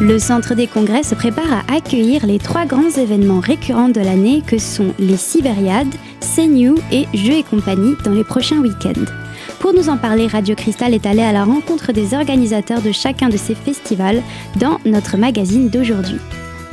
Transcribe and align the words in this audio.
Le 0.00 0.20
Centre 0.20 0.54
des 0.54 0.68
Congrès 0.68 1.02
se 1.02 1.16
prépare 1.16 1.52
à 1.52 1.74
accueillir 1.74 2.24
les 2.24 2.38
trois 2.38 2.66
grands 2.66 2.88
événements 2.88 3.40
récurrents 3.40 3.88
de 3.88 4.00
l'année 4.00 4.44
que 4.46 4.56
sont 4.56 4.94
les 5.00 5.16
Sibériades, 5.16 5.92
CNU 6.20 6.74
et 6.92 7.06
Jeux 7.14 7.38
et 7.38 7.42
compagnie 7.42 7.96
dans 8.04 8.12
les 8.12 8.22
prochains 8.22 8.60
week-ends. 8.60 9.10
Pour 9.58 9.74
nous 9.74 9.88
en 9.88 9.96
parler, 9.96 10.28
Radio 10.28 10.54
Cristal 10.54 10.94
est 10.94 11.04
allé 11.04 11.22
à 11.22 11.32
la 11.32 11.42
rencontre 11.42 11.92
des 11.92 12.14
organisateurs 12.14 12.80
de 12.80 12.92
chacun 12.92 13.28
de 13.28 13.36
ces 13.36 13.56
festivals 13.56 14.22
dans 14.54 14.78
notre 14.86 15.16
magazine 15.16 15.68
d'aujourd'hui. 15.68 16.20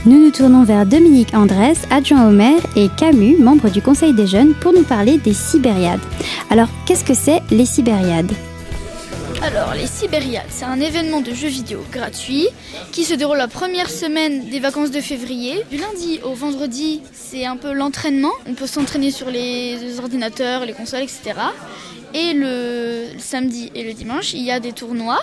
Nous 0.05 0.23
nous 0.23 0.31
tournons 0.31 0.63
vers 0.63 0.85
Dominique 0.85 1.33
Andrès, 1.33 1.87
adjoint 1.89 2.27
au 2.27 2.31
maire, 2.31 2.61
et 2.75 2.89
Camus, 2.95 3.37
membre 3.39 3.71
du 3.71 3.81
Conseil 3.81 4.13
des 4.13 4.27
jeunes, 4.27 4.53
pour 4.53 4.71
nous 4.71 4.83
parler 4.83 5.17
des 5.17 5.33
Sibériades. 5.33 5.99
Alors, 6.51 6.69
qu'est-ce 6.85 7.03
que 7.03 7.15
c'est 7.15 7.41
les 7.49 7.65
Sibériades? 7.65 8.31
Alors, 9.45 9.75
les 9.75 9.85
Sibériades, 9.85 10.47
c'est 10.49 10.65
un 10.65 10.79
événement 10.79 11.21
de 11.21 11.31
jeux 11.31 11.49
vidéo 11.49 11.85
gratuit 11.91 12.47
qui 12.91 13.03
se 13.03 13.13
déroule 13.13 13.37
la 13.37 13.47
première 13.47 13.91
semaine 13.91 14.49
des 14.49 14.59
vacances 14.59 14.89
de 14.89 14.99
février. 14.99 15.63
Du 15.69 15.77
lundi 15.77 16.19
au 16.23 16.33
vendredi, 16.33 17.03
c'est 17.13 17.45
un 17.45 17.55
peu 17.55 17.71
l'entraînement. 17.71 18.31
On 18.47 18.55
peut 18.55 18.65
s'entraîner 18.65 19.11
sur 19.11 19.29
les 19.29 19.99
ordinateurs, 19.99 20.65
les 20.65 20.73
consoles, 20.73 21.03
etc. 21.03 21.33
Et 22.15 22.33
le 22.33 23.05
samedi 23.19 23.71
et 23.75 23.83
le 23.83 23.93
dimanche, 23.93 24.33
il 24.33 24.41
y 24.41 24.49
a 24.49 24.59
des 24.59 24.71
tournois. 24.71 25.21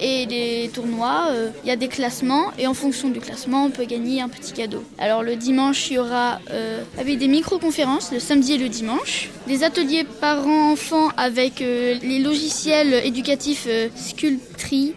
Et 0.00 0.26
les 0.26 0.70
tournois, 0.72 1.26
euh, 1.30 1.50
il 1.64 1.68
y 1.68 1.72
a 1.72 1.76
des 1.76 1.88
classements. 1.88 2.52
Et 2.58 2.66
en 2.66 2.74
fonction 2.74 3.10
du 3.10 3.20
classement, 3.20 3.64
on 3.64 3.70
peut 3.70 3.84
gagner 3.84 4.20
un 4.20 4.28
petit 4.28 4.52
cadeau. 4.52 4.82
Alors 4.98 5.22
le 5.22 5.36
dimanche, 5.36 5.90
il 5.90 5.94
y 5.94 5.98
aura 5.98 6.40
euh, 6.50 6.82
avec 6.98 7.18
des 7.18 7.28
micro-conférences, 7.28 8.12
le 8.12 8.20
samedi 8.20 8.54
et 8.54 8.58
le 8.58 8.68
dimanche. 8.68 9.30
Des 9.46 9.64
ateliers 9.64 10.04
parents-enfants 10.04 11.08
avec 11.16 11.60
euh, 11.60 11.96
les 12.02 12.18
logiciels 12.18 12.94
éducatifs 13.04 13.68
Sculptri, 13.96 14.94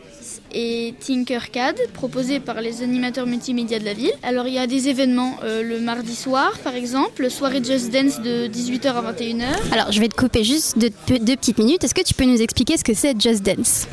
et 0.55 0.93
Tinkercad, 0.99 1.75
proposé 1.93 2.39
par 2.39 2.61
les 2.61 2.83
animateurs 2.83 3.25
multimédia 3.25 3.79
de 3.79 3.85
la 3.85 3.93
ville. 3.93 4.13
Alors 4.21 4.47
il 4.47 4.53
y 4.53 4.59
a 4.59 4.67
des 4.67 4.87
événements 4.87 5.37
le 5.43 5.79
mardi 5.79 6.15
soir, 6.15 6.59
par 6.63 6.75
exemple, 6.75 7.29
soirée 7.31 7.63
Just 7.63 7.91
Dance 7.91 8.21
de 8.21 8.47
18h 8.47 8.87
à 8.87 9.13
21h. 9.13 9.45
Alors 9.71 9.91
je 9.91 9.99
vais 9.99 10.09
te 10.09 10.15
couper 10.15 10.43
juste 10.43 10.77
deux, 10.77 10.91
petites 11.35 11.57
minutes. 11.57 11.83
Est-ce 11.83 11.95
que 11.95 12.03
tu 12.03 12.13
peux 12.13 12.25
nous 12.25 12.41
expliquer 12.41 12.77
ce 12.77 12.83
que 12.83 12.93
c'est 12.93 13.19
Just 13.19 13.41
Dance? 13.41 13.87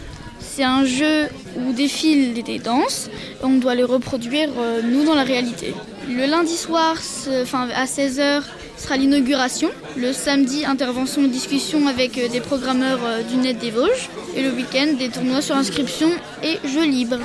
C'est 0.55 0.65
un 0.65 0.85
jeu 0.85 1.29
où 1.57 1.73
défilent 1.73 2.43
des 2.43 2.59
danses, 2.59 3.09
on 3.43 3.59
doit 3.59 3.75
les 3.75 3.85
reproduire 3.85 4.49
euh, 4.59 4.83
nous 4.83 5.05
dans 5.05 5.15
la 5.15 5.23
réalité. 5.23 5.75
Le 6.09 6.27
lundi 6.27 6.57
soir, 6.57 6.97
enfin 7.43 7.69
à 7.75 7.85
16h, 7.85 8.43
sera 8.77 8.97
l'inauguration. 8.97 9.71
Le 9.97 10.13
samedi, 10.13 10.65
intervention, 10.65 11.23
discussion 11.23 11.87
avec 11.87 12.19
euh, 12.19 12.29
des 12.29 12.41
programmeurs 12.41 12.99
euh, 13.05 13.23
du 13.23 13.37
net 13.37 13.59
des 13.59 13.71
Vosges. 13.71 14.09
Et 14.35 14.43
le 14.43 14.51
week-end, 14.51 14.95
des 14.99 15.09
tournois 15.09 15.43
sur 15.43 15.55
inscription 15.55 16.09
et 16.43 16.59
jeux 16.67 16.87
libres. 16.87 17.19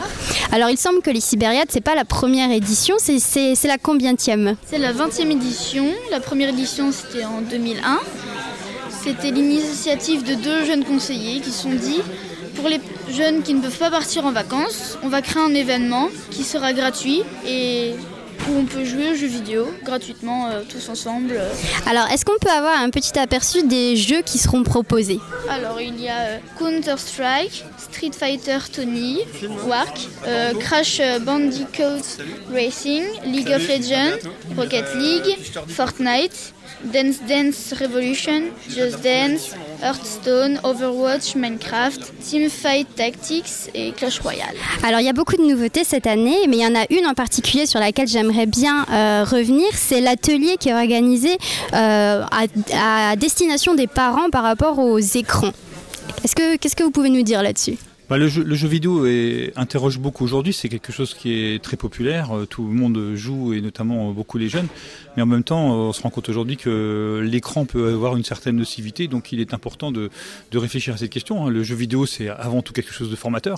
Alors 0.51 0.69
il 0.69 0.77
semble 0.77 1.01
que 1.01 1.09
les 1.09 1.21
Sibériades, 1.21 1.69
c'est 1.69 1.81
pas 1.81 1.95
la 1.95 2.05
première 2.05 2.51
édition, 2.51 2.95
c'est 2.99 3.55
la 3.63 3.77
combienième? 3.77 4.55
C'est 4.65 4.79
la 4.79 4.93
20e 4.93 5.31
édition. 5.31 5.85
La 6.11 6.19
première 6.19 6.49
édition, 6.49 6.91
c'était 6.91 7.25
en 7.25 7.41
2001. 7.41 7.99
C'était 9.03 9.31
l'initiative 9.31 10.23
de 10.23 10.35
deux 10.35 10.65
jeunes 10.65 10.83
conseillers 10.83 11.39
qui 11.39 11.51
sont 11.51 11.73
dit 11.73 12.01
pour 12.55 12.69
les 12.69 12.79
jeunes 13.09 13.43
qui 13.43 13.53
ne 13.53 13.61
peuvent 13.61 13.77
pas 13.77 13.91
partir 13.91 14.25
en 14.25 14.31
vacances, 14.31 14.97
on 15.03 15.09
va 15.09 15.21
créer 15.21 15.41
un 15.41 15.53
événement 15.53 16.09
qui 16.31 16.43
sera 16.43 16.73
gratuit 16.73 17.23
et 17.47 17.95
où 18.47 18.57
on 18.57 18.65
peut 18.65 18.85
jouer 18.85 19.11
aux 19.11 19.15
jeux 19.15 19.27
vidéo 19.27 19.67
gratuitement 19.83 20.47
euh, 20.47 20.61
tous 20.67 20.89
ensemble. 20.89 21.39
Alors, 21.87 22.07
est-ce 22.11 22.25
qu'on 22.25 22.37
peut 22.39 22.49
avoir 22.49 22.79
un 22.79 22.89
petit 22.89 23.17
aperçu 23.17 23.63
des 23.63 23.95
jeux 23.95 24.21
qui 24.21 24.37
seront 24.37 24.63
proposés? 24.63 25.19
Alors, 25.49 25.79
il 25.81 25.99
y 25.99 26.09
a 26.09 26.19
euh, 26.19 26.37
Counter-Strike, 26.59 27.65
Street 27.77 28.11
Fighter 28.17 28.59
Tony, 28.71 29.19
Wark, 29.65 30.07
euh, 30.27 30.53
Crash 30.59 31.01
Bandicoot 31.21 32.03
Racing, 32.51 33.03
League 33.25 33.51
of 33.51 33.67
Legends, 33.67 34.29
Rocket 34.57 34.85
League, 34.95 35.37
Fortnite, 35.67 36.53
Dance 36.85 37.19
Dance 37.27 37.73
Revolution, 37.79 38.43
Just 38.69 39.01
Dance, 39.01 39.55
Hearthstone, 39.81 40.59
Overwatch, 40.63 41.35
Minecraft, 41.35 42.13
Teamfight 42.21 42.87
Tactics 42.95 43.69
et 43.73 43.91
Clash 43.91 44.19
Royale. 44.19 44.55
Alors 44.83 44.99
il 44.99 45.05
y 45.05 45.09
a 45.09 45.13
beaucoup 45.13 45.35
de 45.35 45.43
nouveautés 45.43 45.83
cette 45.83 46.07
année, 46.07 46.37
mais 46.47 46.57
il 46.57 46.63
y 46.63 46.67
en 46.67 46.75
a 46.75 46.85
une 46.89 47.05
en 47.05 47.13
particulier 47.13 47.65
sur 47.65 47.79
laquelle 47.79 48.07
j'aimerais 48.07 48.45
bien 48.45 48.85
euh, 48.91 49.23
revenir, 49.23 49.67
c'est 49.73 50.01
l'atelier 50.01 50.57
qui 50.59 50.69
est 50.69 50.73
organisé 50.73 51.37
euh, 51.73 52.23
à, 52.31 53.15
destination 53.15 53.75
des 53.75 53.87
parents 53.87 54.29
par 54.29 54.43
rapport 54.43 54.79
aux 54.79 54.99
écrans. 54.99 55.51
Qu'est-ce 56.21 56.75
que 56.75 56.83
vous 56.83 56.91
pouvez 56.91 57.09
nous 57.09 57.23
dire 57.23 57.41
là-dessus? 57.41 57.77
Bah, 58.09 58.17
le, 58.17 58.27
jeu, 58.27 58.67
vidéo 58.67 59.05
interroge 59.55 59.99
beaucoup 59.99 60.23
aujourd'hui, 60.23 60.53
c'est 60.53 60.69
quelque 60.69 60.91
chose 60.91 61.13
qui 61.13 61.33
est 61.33 61.63
très 61.63 61.75
populaire, 61.77 62.37
euh, 62.37 62.45
tout 62.45 62.67
le 62.67 62.73
monde 62.73 63.15
joue 63.15 63.53
et 63.53 63.61
notamment 63.61 64.11
beaucoup 64.11 64.37
les 64.37 64.47
jeunes, 64.47 64.67
mais 65.17 65.23
en 65.23 65.25
même 65.25 65.43
temps 65.43 65.73
on 65.73 65.93
se 65.93 66.01
rend 66.01 66.09
compte 66.11 66.29
aujourd'hui 66.29 66.55
que 66.55 67.21
l'écran 67.23 67.65
peut 67.65 67.93
avoir 67.93 68.15
une 68.15 68.23
certaine 68.23 68.57
nocivité, 68.57 69.07
donc 69.07 69.31
il 69.31 69.39
est 69.39 69.53
important 69.53 69.91
de, 69.91 70.09
réfléchir 70.53 70.93
à 70.93 70.97
cette 70.97 71.09
question. 71.09 71.45
Hein. 71.45 71.49
Le 71.49 71.63
jeu 71.63 71.75
vidéo 71.75 72.05
c'est 72.05 72.29
avant 72.29 72.61
tout 72.61 72.73
quelque 72.73 72.93
chose 72.93 73.09
de 73.09 73.15
formateur, 73.15 73.57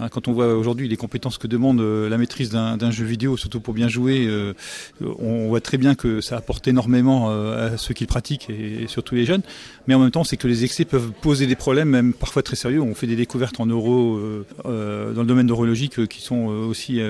Hein, 0.00 0.08
quand 0.08 0.26
on 0.26 0.32
voit 0.32 0.54
aujourd'hui 0.54 0.88
les 0.88 0.96
compétences 0.96 1.38
que 1.38 1.46
demande 1.46 1.80
euh, 1.80 2.08
la 2.08 2.18
maîtrise 2.18 2.50
d'un 2.50 2.90
jeu 2.90 3.04
vidéo, 3.04 3.36
surtout 3.36 3.60
pour 3.60 3.74
bien 3.74 3.86
jouer, 3.88 4.26
euh, 4.26 4.52
on 5.00 5.48
voit 5.48 5.60
très 5.60 5.78
bien 5.78 5.94
que 5.94 6.20
ça 6.20 6.36
apporte 6.36 6.66
énormément 6.66 7.30
euh, 7.30 7.74
à 7.74 7.76
ceux 7.76 7.94
qui 7.94 8.02
le 8.02 8.08
pratiquent 8.08 8.50
et 8.50 8.86
surtout 8.88 9.14
les 9.14 9.24
jeunes. 9.24 9.42
Mais 9.86 9.94
en 9.94 10.00
même 10.00 10.10
temps, 10.10 10.24
c'est 10.24 10.36
que 10.36 10.48
les 10.48 10.64
excès 10.64 10.84
peuvent 10.84 11.12
poser 11.12 11.46
des 11.46 11.54
problèmes, 11.54 11.88
même 11.88 12.12
parfois 12.12 12.42
très 12.42 12.56
sérieux. 12.56 12.80
On 12.80 12.94
fait 12.94 13.06
des 13.06 13.16
découvertes 13.16 13.60
en 13.60 13.66
neuro 13.84 14.18
dans 14.64 15.20
le 15.20 15.26
domaine 15.26 15.46
neurologique 15.46 16.06
qui 16.06 16.20
sont 16.20 16.46
aussi 16.46 17.00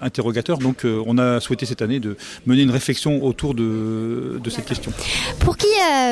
interrogateurs. 0.00 0.58
Donc, 0.58 0.84
on 0.84 1.18
a 1.18 1.40
souhaité 1.40 1.66
cette 1.66 1.82
année 1.82 2.00
de 2.00 2.16
mener 2.46 2.62
une 2.62 2.70
réflexion 2.70 3.24
autour 3.24 3.54
de, 3.54 4.40
cette 4.48 4.66
question. 4.66 4.92
Pour 5.40 5.56
qui, 5.56 5.66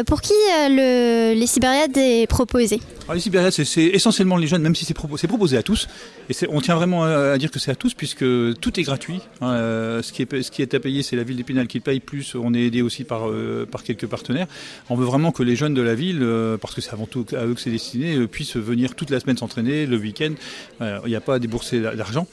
pour 0.06 0.21
qui 0.21 0.34
le, 0.69 1.34
les 1.34 1.47
Sibériades 1.47 1.97
est 1.97 2.26
proposé? 2.26 2.81
Les 3.12 3.21
Sibériades, 3.21 3.53
c'est 3.53 3.82
essentiellement 3.82 4.37
les 4.37 4.47
jeunes, 4.47 4.62
même 4.62 4.75
si 4.75 4.84
c'est 4.84 4.94
proposé 4.94 5.56
à 5.56 5.62
tous. 5.62 5.88
Et 6.28 6.34
on 6.48 6.60
tient 6.60 6.77
vraiment 6.77 7.04
à, 7.04 7.37
dire 7.38 7.50
que 7.50 7.59
c'est 7.59 7.71
à 7.71 7.75
tous 7.75 7.94
puisque 7.94 8.25
tout 8.60 8.78
est 8.78 8.82
gratuit. 8.82 9.21
Hein, 9.41 9.53
euh, 9.53 10.03
ce, 10.03 10.12
qui 10.12 10.22
est, 10.22 10.42
ce 10.42 10.50
qui 10.50 10.62
est 10.62 10.75
à 10.75 10.81
payer, 10.81 11.03
c'est 11.03 11.16
la 11.16 11.25
ville 11.25 11.37
d'Épinal 11.37 11.66
qui 11.66 11.81
paye, 11.81 12.00
plus 12.00 12.34
on 12.34 12.54
est 12.54 12.60
aidé 12.60 12.82
aussi 12.82 13.04
par, 13.04 13.28
euh, 13.28 13.66
par 13.71 13.82
quelques 13.82 14.06
partenaires. 14.06 14.47
On 14.88 14.94
veut 14.94 15.04
vraiment 15.04 15.32
que 15.32 15.42
les 15.42 15.56
jeunes 15.56 15.75
de 15.75 15.82
la 15.82 15.94
ville, 15.94 16.21
euh, 16.22 16.56
parce 16.56 16.75
que 16.75 16.81
c'est 16.81 16.92
avant 16.92 17.06
tout 17.06 17.27
à 17.32 17.47
eux 17.47 17.54
que 17.54 17.60
c'est 17.60 17.71
destiné, 17.71 18.27
puissent 18.27 18.56
venir 18.56 18.94
toute 18.94 19.10
la 19.10 19.19
semaine 19.19 19.37
s'entraîner, 19.37 19.87
le 19.87 19.97
week-end. 20.00 20.33
Il 20.81 21.09
n'y 21.09 21.16
a 21.16 21.21
pas 21.21 21.34
à 21.34 21.38
débourser 21.38 21.81
d'argent. 21.81 22.27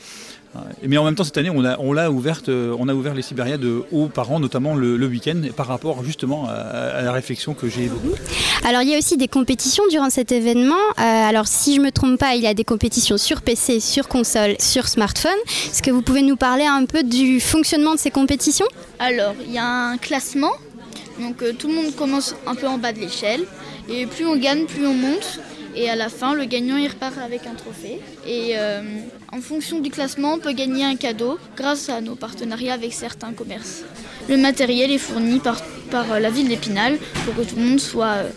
Mais 0.84 0.98
en 0.98 1.06
même 1.06 1.16
temps, 1.16 1.24
cette 1.24 1.38
année, 1.38 1.50
on 1.50 1.64
a, 1.66 1.78
on 1.80 1.94
l'a 1.94 2.12
ouverte, 2.12 2.50
euh, 2.50 2.76
on 2.80 2.88
a 2.88 2.94
ouvert 2.94 3.14
les 3.14 3.22
Sibériades 3.22 3.66
aux 3.92 4.08
parents, 4.08 4.40
notamment 4.40 4.76
le, 4.76 5.08
week-end, 5.08 5.42
par 5.56 5.68
rapport 5.68 6.04
justement 6.04 6.48
à, 6.48 7.02
la 7.02 7.12
réflexion 7.12 7.54
que 7.54 7.68
j'ai 7.68 7.84
évoquée. 7.84 8.20
Alors, 8.66 8.82
il 8.82 8.90
y 8.90 8.96
a 8.96 8.98
aussi 8.98 9.18
des 9.18 9.28
compétitions 9.28 9.84
durant 9.90 10.10
cet 10.10 10.32
événement. 10.32 10.76
Euh, 10.76 11.02
alors, 11.02 11.48
si 11.48 11.76
je 11.76 11.80
ne 11.80 11.86
me 11.86 11.92
trompe 11.92 12.20
pas, 12.20 12.36
il 12.36 12.42
y 12.42 12.48
a 12.48 12.54
des 12.54 12.64
compétitions 12.64 13.18
sur 13.18 13.42
PC, 13.42 13.80
sur 13.80 14.08
console, 14.08 14.56
sur 14.60 14.88
smartphone. 14.88 15.38
Est-ce 15.46 15.82
que 15.82 15.92
vous 15.92 16.02
pouvez 16.02 16.22
nous 16.22 16.38
parler 16.38 16.66
un 16.66 16.86
peu 16.86 17.04
du 17.04 17.40
fonctionnement 17.40 17.94
de 17.94 18.00
ces 18.00 18.12
compétitions? 18.12 18.68
Alors, 19.00 19.36
il 19.46 19.54
y 19.54 19.58
a 19.58 19.66
un 19.66 19.98
classement. 19.98 20.54
Donc, 21.20 21.42
euh, 21.42 21.54
tout 21.54 21.68
le 21.68 21.76
monde 21.76 21.96
commence 21.96 22.36
un 22.46 22.56
peu 22.56 22.68
en 22.68 22.78
bas 22.78 22.94
de 22.94 23.00
l'échelle. 23.00 23.42
Et 23.90 24.06
plus 24.06 24.26
on 24.26 24.36
gagne, 24.36 24.66
plus 24.66 24.86
on 24.86 24.94
monte. 24.94 25.40
Et 25.78 25.90
à 25.92 25.96
la 25.96 26.10
fin, 26.10 26.34
le 26.34 26.46
gagnant 26.46 26.76
il 26.76 26.88
repart 26.88 27.20
avec 27.20 27.46
un 27.46 27.54
trophée. 27.54 28.02
Et 28.26 28.54
euh, 28.58 28.82
en 29.32 29.42
fonction 29.42 29.80
du 29.80 29.92
classement, 29.92 30.34
on 30.34 30.40
peut 30.40 30.54
gagner 30.54 30.84
un 30.84 30.96
cadeau 30.96 31.38
grâce 31.56 31.90
à 31.90 32.02
nos 32.02 32.16
partenariats 32.16 32.74
avec 32.74 32.94
certains 32.94 33.32
commerces. 33.32 33.84
Le 34.28 34.38
matériel 34.38 34.92
est 34.92 34.98
fourni 34.98 35.40
par, 35.40 35.62
par 35.92 36.12
euh, 36.12 36.20
la 36.20 36.32
ville 36.32 36.48
d'Épinal 36.48 36.98
pour 37.26 37.36
que 37.36 37.48
tout 37.48 37.56
le 37.58 37.62
monde 37.62 37.80
soit 37.80 38.06
euh, 38.08 38.30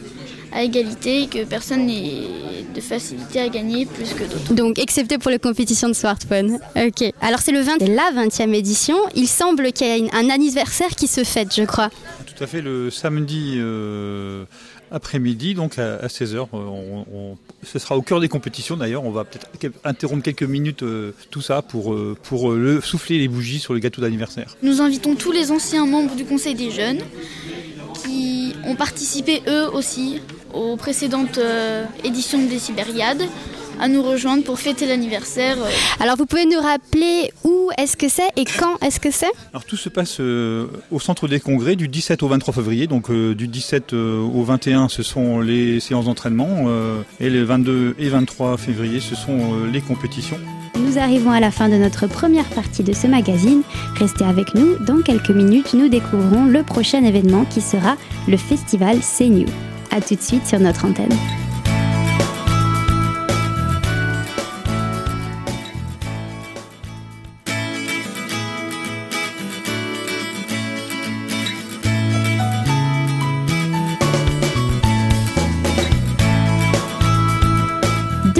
à 0.52 0.64
égalité 0.64 1.22
et 1.22 1.26
que 1.28 1.44
personne 1.44 1.86
n'ait 1.86 2.28
de 2.74 2.80
facilité 2.82 3.40
à 3.40 3.48
gagner 3.48 3.86
plus 3.86 4.12
que 4.12 4.24
d'autres. 4.24 4.52
Donc, 4.52 4.78
excepté 4.78 5.16
pour 5.16 5.30
les 5.30 5.38
compétitions 5.38 5.88
de 5.88 5.94
smartphone. 5.94 6.58
Ok. 6.76 7.10
Alors, 7.22 7.40
c'est 7.40 7.52
le 7.52 7.60
20, 7.60 7.80
la 7.88 8.22
20e 8.26 8.52
édition. 8.52 8.96
Il 9.14 9.28
semble 9.28 9.72
qu'il 9.72 9.86
y 9.86 9.90
ait 9.90 10.10
un 10.12 10.28
anniversaire 10.28 10.90
qui 10.90 11.06
se 11.06 11.24
fête, 11.24 11.54
je 11.56 11.62
crois. 11.62 11.88
Tout 12.26 12.44
à 12.44 12.46
fait. 12.46 12.60
Le 12.60 12.90
samedi 12.90 13.58
après-midi, 14.90 15.54
donc 15.54 15.78
à, 15.78 16.06
16h. 16.06 16.48
Euh, 16.54 17.34
ce 17.62 17.78
sera 17.78 17.96
au 17.96 18.02
cœur 18.02 18.20
des 18.20 18.28
compétitions 18.28 18.76
d'ailleurs. 18.76 19.04
On 19.04 19.10
va 19.10 19.24
peut-être 19.24 19.76
interrompre 19.84 20.22
quelques 20.22 20.42
minutes 20.42 20.82
euh, 20.82 21.12
tout 21.30 21.40
ça 21.40 21.62
pour, 21.62 21.92
euh, 21.92 22.16
pour 22.22 22.52
le, 22.52 22.80
souffler 22.80 23.18
les 23.18 23.28
bougies 23.28 23.60
sur 23.60 23.74
le 23.74 23.80
gâteau 23.80 24.00
d'anniversaire. 24.00 24.56
Nous 24.62 24.80
invitons 24.80 25.14
tous 25.14 25.32
les 25.32 25.50
anciens 25.50 25.86
membres 25.86 26.14
du 26.14 26.24
Conseil 26.24 26.54
des 26.54 26.70
jeunes 26.70 27.00
qui 28.02 28.54
ont 28.64 28.76
participé 28.76 29.42
eux 29.46 29.68
aussi 29.72 30.20
aux 30.54 30.76
précédentes 30.76 31.38
éditions 32.02 32.44
des 32.46 32.58
Sibériades 32.58 33.22
à 33.80 33.88
nous 33.88 34.02
rejoindre 34.02 34.44
pour 34.44 34.58
fêter 34.58 34.86
l'anniversaire. 34.86 35.56
Euh. 35.58 35.70
Alors 36.00 36.16
vous 36.16 36.26
pouvez 36.26 36.44
nous 36.44 36.60
rappeler 36.60 37.32
où 37.44 37.70
est-ce 37.78 37.96
que 37.96 38.08
c'est 38.08 38.28
et 38.36 38.44
quand 38.44 38.76
est-ce 38.84 39.00
que 39.00 39.10
c'est? 39.10 39.30
Alors 39.52 39.64
tout 39.64 39.76
se 39.76 39.88
passe 39.88 40.18
euh, 40.20 40.66
au 40.90 41.00
centre 41.00 41.28
des 41.28 41.40
congrès 41.40 41.76
du 41.76 41.88
17 41.88 42.22
au 42.22 42.28
23 42.28 42.54
février. 42.54 42.86
Donc 42.86 43.10
euh, 43.10 43.34
du 43.34 43.48
17 43.48 43.94
au 43.94 44.42
21 44.44 44.88
ce 44.88 45.02
sont 45.02 45.40
les 45.40 45.80
séances 45.80 46.04
d'entraînement 46.04 46.66
et 47.20 47.30
le 47.30 47.42
22 47.42 47.96
et 47.98 48.08
23 48.08 48.56
février 48.56 49.00
ce 49.00 49.14
sont 49.14 49.64
les 49.72 49.80
compétitions. 49.80 50.38
nous 50.78 50.98
arrivons 50.98 51.30
à 51.30 51.40
la 51.40 51.50
fin 51.50 51.68
de 51.68 51.76
notre 51.76 52.06
première 52.06 52.48
partie 52.50 52.82
de 52.82 52.92
ce 52.92 53.06
magazine. 53.06 53.62
Restez 53.96 54.24
avec 54.24 54.54
nous, 54.54 54.76
dans 54.84 55.00
quelques 55.02 55.30
minutes, 55.30 55.74
nous 55.74 55.88
découvrirons 55.88 56.44
le 56.44 56.62
prochain 56.62 57.04
événement 57.04 57.44
qui 57.44 57.60
sera 57.60 57.96
le 58.28 58.36
festival 58.36 58.98
New. 59.20 59.46
A 59.90 60.00
tout 60.00 60.14
de 60.14 60.22
suite 60.22 60.46
sur 60.46 60.60
notre 60.60 60.84
antenne. 60.84 61.16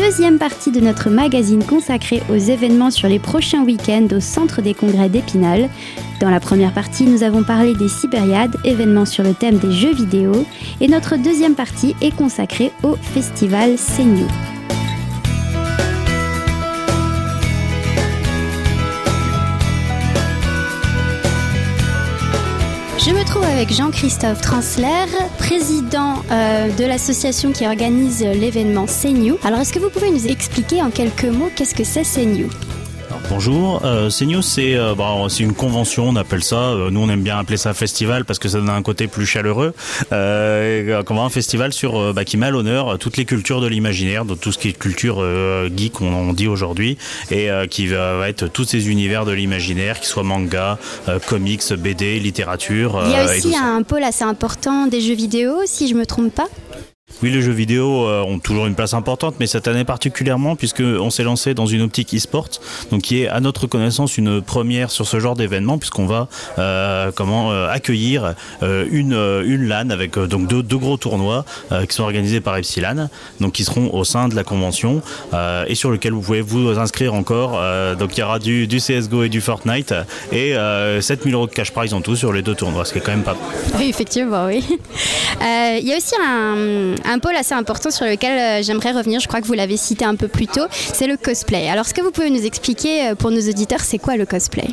Deuxième 0.00 0.38
partie 0.38 0.70
de 0.70 0.80
notre 0.80 1.10
magazine 1.10 1.62
consacré 1.62 2.22
aux 2.30 2.36
événements 2.36 2.90
sur 2.90 3.06
les 3.06 3.18
prochains 3.18 3.64
week-ends 3.64 4.08
au 4.16 4.20
Centre 4.20 4.62
des 4.62 4.72
Congrès 4.72 5.10
d'Épinal. 5.10 5.68
Dans 6.20 6.30
la 6.30 6.40
première 6.40 6.72
partie, 6.72 7.04
nous 7.04 7.22
avons 7.22 7.44
parlé 7.44 7.74
des 7.74 7.88
Sibériades, 7.88 8.56
événements 8.64 9.04
sur 9.04 9.24
le 9.24 9.34
thème 9.34 9.58
des 9.58 9.72
jeux 9.72 9.92
vidéo, 9.92 10.46
et 10.80 10.88
notre 10.88 11.18
deuxième 11.18 11.54
partie 11.54 11.94
est 12.00 12.16
consacrée 12.16 12.72
au 12.82 12.96
festival 12.96 13.76
CNU. 13.76 14.24
Jean-Christophe 23.68 24.40
Transler, 24.40 25.04
président 25.38 26.22
euh, 26.30 26.74
de 26.74 26.84
l'association 26.84 27.52
qui 27.52 27.66
organise 27.66 28.24
l'événement 28.24 28.86
CNU. 28.86 29.34
Alors, 29.44 29.60
est-ce 29.60 29.72
que 29.72 29.78
vous 29.78 29.90
pouvez 29.90 30.10
nous 30.10 30.26
expliquer 30.26 30.80
en 30.80 30.90
quelques 30.90 31.26
mots 31.26 31.50
qu'est-ce 31.54 31.74
que 31.74 31.84
c'est 31.84 32.02
CNU 32.02 32.46
Bonjour, 33.30 33.82
euh, 33.84 34.10
CNews 34.10 34.42
c'est 34.42 34.74
euh, 34.74 34.96
bah, 34.96 35.14
c'est 35.28 35.44
une 35.44 35.54
convention, 35.54 36.08
on 36.08 36.16
appelle 36.16 36.42
ça. 36.42 36.56
Euh, 36.56 36.90
nous 36.90 37.00
on 37.00 37.08
aime 37.08 37.22
bien 37.22 37.38
appeler 37.38 37.56
ça 37.56 37.74
festival 37.74 38.24
parce 38.24 38.40
que 38.40 38.48
ça 38.48 38.58
donne 38.58 38.68
un 38.68 38.82
côté 38.82 39.06
plus 39.06 39.24
chaleureux. 39.24 39.72
Euh, 40.12 41.00
un 41.08 41.28
festival 41.28 41.72
sur 41.72 41.96
euh, 41.96 42.12
bah, 42.12 42.24
qui 42.24 42.36
met 42.36 42.46
à 42.46 42.50
l'honneur 42.50 42.98
toutes 42.98 43.16
les 43.16 43.24
cultures 43.24 43.60
de 43.60 43.68
l'imaginaire, 43.68 44.24
de 44.24 44.34
tout 44.34 44.50
ce 44.50 44.58
qui 44.58 44.70
est 44.70 44.72
culture 44.72 45.24
geek 45.76 46.00
on, 46.00 46.12
on 46.12 46.32
dit 46.32 46.48
aujourd'hui, 46.48 46.98
et 47.30 47.48
qui 47.70 47.86
va, 47.86 48.28
être 48.28 48.48
tous 48.48 48.64
ces 48.64 48.88
univers 48.88 49.24
de 49.24 49.32
l'imaginaire, 49.32 50.00
qui 50.00 50.08
soient 50.08 50.24
manga, 50.24 50.78
comics, 51.28 51.72
BD, 51.72 52.18
littérature. 52.18 53.00
Il 53.06 53.12
y 53.12 53.14
a 53.14 53.24
aussi 53.26 53.56
un 53.56 53.82
pôle 53.82 54.02
assez 54.02 54.24
important 54.24 54.86
des 54.88 55.00
jeux 55.00 55.14
vidéo, 55.14 55.60
si 55.66 55.86
je 55.86 55.94
me 55.94 56.04
trompe 56.04 56.34
pas. 56.34 56.48
Oui, 57.22 57.30
les 57.30 57.42
jeux 57.42 57.52
vidéo 57.52 58.06
euh, 58.06 58.22
ont 58.22 58.38
toujours 58.38 58.66
une 58.66 58.74
place 58.74 58.94
importante, 58.94 59.34
mais 59.40 59.46
cette 59.46 59.68
année 59.68 59.84
particulièrement, 59.84 60.56
puisqu'on 60.56 61.10
s'est 61.10 61.22
lancé 61.22 61.52
dans 61.52 61.66
une 61.66 61.82
optique 61.82 62.14
e-sport, 62.14 62.48
donc 62.90 63.02
qui 63.02 63.22
est 63.22 63.28
à 63.28 63.40
notre 63.40 63.66
connaissance 63.66 64.16
une 64.16 64.40
première 64.40 64.90
sur 64.90 65.06
ce 65.06 65.20
genre 65.20 65.34
d'événement, 65.34 65.76
puisqu'on 65.76 66.06
va 66.06 66.28
euh, 66.58 67.12
comment 67.14 67.52
euh, 67.52 67.68
accueillir 67.68 68.34
une, 68.62 69.12
une 69.44 69.68
LAN 69.68 69.90
avec 69.90 70.18
donc 70.18 70.46
deux, 70.46 70.62
deux, 70.62 70.78
gros 70.78 70.96
tournois 70.96 71.44
qui 71.88 71.94
sont 71.94 72.04
organisés 72.04 72.40
par 72.40 72.56
Epsilon, 72.56 73.08
donc 73.40 73.52
qui 73.52 73.64
seront 73.64 73.92
au 73.92 74.04
sein 74.04 74.28
de 74.28 74.34
la 74.34 74.44
convention 74.44 75.02
et 75.66 75.74
sur 75.74 75.90
lequel 75.90 76.12
vous 76.12 76.20
pouvez 76.20 76.40
vous 76.40 76.78
inscrire 76.78 77.14
encore. 77.14 77.60
donc 77.96 78.16
il 78.16 78.20
y 78.20 78.22
aura 78.22 78.38
du, 78.38 78.66
du 78.66 78.78
CSGO 78.78 79.24
et 79.24 79.28
du 79.28 79.40
Fortnite 79.40 79.94
et 80.32 80.54
7000 81.00 81.34
euros 81.34 81.46
de 81.46 81.52
cash 81.52 81.70
prize 81.72 81.92
en 81.92 82.00
tout 82.00 82.16
sur 82.16 82.32
les 82.32 82.42
deux 82.42 82.54
tournois, 82.54 82.84
ce 82.84 82.92
qui 82.92 82.98
est 82.98 83.02
quand 83.02 83.12
même 83.12 83.22
pas. 83.22 83.36
Oui, 83.78 83.88
effectivement, 83.88 84.46
oui. 84.46 84.64
Il 85.40 85.86
y 85.86 85.92
a 85.92 85.96
aussi 85.96 86.14
un 86.22 86.94
un 87.04 87.18
pôle 87.18 87.36
assez 87.36 87.54
important 87.54 87.90
sur 87.90 88.06
lequel 88.06 88.38
euh, 88.38 88.62
j'aimerais 88.62 88.92
revenir, 88.92 89.20
je 89.20 89.28
crois 89.28 89.40
que 89.40 89.46
vous 89.46 89.54
l'avez 89.54 89.76
cité 89.76 90.04
un 90.04 90.16
peu 90.16 90.28
plus 90.28 90.46
tôt, 90.46 90.66
c'est 90.70 91.06
le 91.06 91.16
cosplay. 91.16 91.68
Alors, 91.68 91.86
est-ce 91.86 91.94
que 91.94 92.02
vous 92.02 92.10
pouvez 92.10 92.30
nous 92.30 92.44
expliquer 92.44 93.08
euh, 93.08 93.14
pour 93.14 93.30
nos 93.30 93.40
auditeurs, 93.40 93.80
c'est 93.80 93.98
quoi 93.98 94.16
le 94.16 94.26
cosplay? 94.26 94.68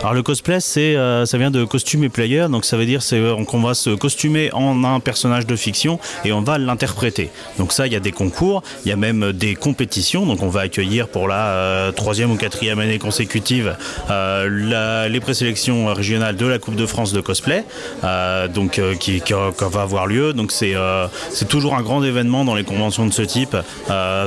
Alors 0.00 0.12
le 0.12 0.22
cosplay, 0.22 0.60
c'est 0.60 0.94
euh, 0.94 1.24
ça 1.24 1.38
vient 1.38 1.50
de 1.50 1.64
costume 1.64 2.04
et 2.04 2.08
player, 2.08 2.46
donc 2.50 2.64
ça 2.64 2.76
veut 2.76 2.84
dire 2.84 3.00
euh, 3.12 3.44
qu'on 3.44 3.62
va 3.62 3.74
se 3.74 3.90
costumer 3.90 4.52
en 4.52 4.84
un 4.84 5.00
personnage 5.00 5.46
de 5.46 5.56
fiction 5.56 5.98
et 6.24 6.32
on 6.32 6.42
va 6.42 6.58
l'interpréter. 6.58 7.30
Donc 7.58 7.72
ça, 7.72 7.86
il 7.86 7.92
y 7.92 7.96
a 7.96 8.00
des 8.00 8.12
concours, 8.12 8.62
il 8.84 8.90
y 8.90 8.92
a 8.92 8.96
même 8.96 9.32
des 9.32 9.54
compétitions, 9.54 10.26
donc 10.26 10.42
on 10.42 10.48
va 10.48 10.60
accueillir 10.60 11.08
pour 11.08 11.28
la 11.28 11.46
euh, 11.46 11.92
troisième 11.92 12.30
ou 12.30 12.36
quatrième 12.36 12.78
année 12.78 12.98
consécutive 12.98 13.76
les 14.08 15.20
présélections 15.20 15.86
régionales 15.92 16.36
de 16.36 16.46
la 16.46 16.58
Coupe 16.58 16.76
de 16.76 16.86
France 16.86 17.12
de 17.12 17.20
cosplay, 17.20 17.64
donc 18.54 18.80
qui, 19.00 19.22
va 19.28 19.82
avoir 19.82 20.06
lieu. 20.06 20.32
Donc 20.32 20.52
c'est 20.52 20.74
c'est 21.30 21.48
toujours 21.48 21.74
un 21.74 21.82
grand 21.82 22.02
événement 22.02 22.44
dans 22.44 22.54
les 22.54 22.64
conventions 22.64 23.06
de 23.06 23.12
ce 23.12 23.22
type, 23.22 23.56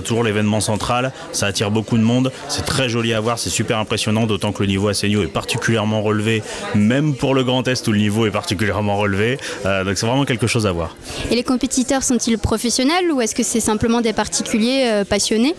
toujours 0.04 0.24
l'événement 0.24 0.62
central. 0.62 1.12
Ça 1.32 1.48
attire 1.48 1.72
beaucoup 1.72 1.98
de 1.98 2.04
monde, 2.04 2.32
c'est 2.48 2.66
très 2.66 2.90
joli 2.90 3.14
à 3.14 3.20
voir, 3.20 3.40
c'est 3.40 3.50
super 3.50 3.78
impressionnant, 3.78 4.26
d'autant 4.26 4.52
que 4.52 4.64
le 4.64 4.68
niveau 4.68 4.88
assez 4.88 5.08
est 5.08 5.28
pas 5.28 5.42
particulièrement 5.60 6.02
relevé, 6.02 6.42
même 6.74 7.16
pour 7.16 7.36
le 7.36 7.44
Grand 7.44 7.68
Est 7.68 7.86
où 7.86 7.92
le 7.92 7.98
niveau 7.98 8.26
est 8.26 8.32
particulièrement 8.32 8.96
relevé. 8.96 9.38
Euh, 9.66 9.84
donc 9.84 9.98
c'est 9.98 10.06
vraiment 10.06 10.24
quelque 10.24 10.48
chose 10.48 10.66
à 10.66 10.72
voir. 10.72 10.96
Et 11.30 11.36
les 11.36 11.44
compétiteurs 11.44 12.02
sont-ils 12.02 12.38
professionnels 12.38 13.12
ou 13.12 13.20
est-ce 13.20 13.36
que 13.36 13.44
c'est 13.44 13.60
simplement 13.60 14.00
des 14.00 14.14
particuliers 14.14 14.84
euh, 14.86 15.04
passionnés? 15.04 15.56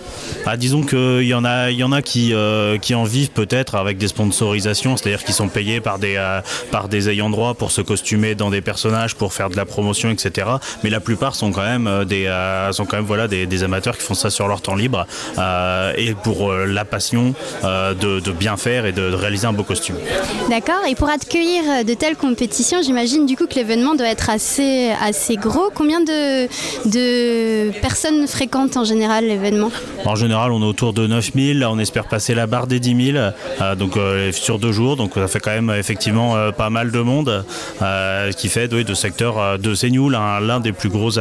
Ah, 0.47 0.57
Disons 0.57 0.83
qu'il 0.83 1.25
y 1.25 1.35
en 1.35 1.45
a, 1.45 1.71
il 1.71 1.77
y 1.77 1.85
en 1.85 1.93
a 1.93 2.01
qui, 2.01 2.33
euh, 2.33 2.79
qui 2.79 2.95
en 2.95 3.05
vivent 3.05 3.31
peut-être 3.31 3.75
avec 3.75 3.99
des 3.99 4.09
sponsorisations, 4.09 4.97
c'est-à-dire 4.97 5.23
qui 5.23 5.35
sont 5.35 5.49
payés 5.49 5.83
par 5.83 5.99
des, 5.99 6.17
par 6.71 6.89
des 6.89 7.11
ayants 7.11 7.29
droit 7.29 7.53
pour 7.53 7.71
se 7.71 7.83
costumer 7.83 8.35
dans 8.35 8.49
des 8.49 8.63
personnages, 8.63 9.15
pour 9.17 9.35
faire 9.35 9.51
de 9.51 9.57
la 9.57 9.67
promotion, 9.67 10.09
etc. 10.09 10.49
Mais 10.83 10.89
la 10.89 11.01
plupart 11.01 11.35
sont 11.35 11.53
quand 11.53 11.63
même 11.63 12.07
des, 12.07 12.25
sont 12.73 12.87
quand 12.87 12.97
même 12.97 13.05
voilà 13.07 13.29
des, 13.29 13.45
des 13.45 13.63
amateurs 13.65 13.99
qui 13.99 14.05
font 14.05 14.15
ça 14.15 14.31
sur 14.31 14.49
leur 14.49 14.63
temps 14.63 14.77
libre 14.77 15.07
et 15.99 16.15
pour 16.25 16.53
la 16.53 16.85
passion 16.87 17.35
de, 17.63 18.21
de 18.21 18.33
bien 18.33 18.57
faire 18.57 18.87
et 18.87 18.93
de, 18.93 19.11
de 19.11 19.15
réaliser 19.15 19.47
un 19.47 19.53
beau 19.53 19.63
costume. 19.65 19.90
D'accord. 20.49 20.81
Et 20.89 20.95
pour 20.95 21.09
accueillir 21.09 21.63
euh, 21.69 21.85
de 21.85 21.95
telles 21.95 22.17
compétitions, 22.17 22.79
j'imagine 22.83 23.27
du 23.27 23.37
coup 23.37 23.47
que 23.47 23.55
l'événement 23.55 23.95
doit 23.95 24.09
être 24.09 24.31
assez, 24.31 24.91
assez 25.03 25.37
gros. 25.37 25.71
Combien 25.75 26.01
de, 26.01 26.47
de 26.89 27.71
personnes 27.81 28.27
fréquentent 28.27 28.77
en 28.77 28.85
général 28.85 29.27
l'événement? 29.27 29.71
En 30.05 30.17
général, 30.17 30.53
on 30.53 30.61
est 30.61 30.67
autour 30.67 30.93
de 30.93 31.07
9000. 31.07 31.59
Là, 31.59 31.71
on 31.71 31.79
espère 31.79 32.07
passer 32.07 32.35
la 32.35 32.47
barre 32.47 32.67
des 32.67 32.81
10 32.81 33.13
000 33.13 33.19
euh, 33.61 33.75
donc, 33.75 33.97
euh, 33.97 34.33
sur 34.33 34.59
deux 34.59 34.73
jours. 34.73 34.97
Donc 34.97 35.13
ça 35.15 35.29
fait 35.29 35.41
quand 35.41 35.51
même 35.51 35.71
effectivement 35.71 36.37
euh, 36.37 36.51
pas 36.53 36.71
mal 36.71 36.91
de 36.91 37.01
monde 37.01 37.45
qui 38.37 38.49
fait 38.49 38.73
oui, 38.73 38.85
de 38.85 38.95
secteur 38.95 39.59
de 39.59 39.75
CNew 39.75 40.09
l'un 40.11 40.61
des 40.61 40.73
plus 40.73 40.89
gros 40.89 41.19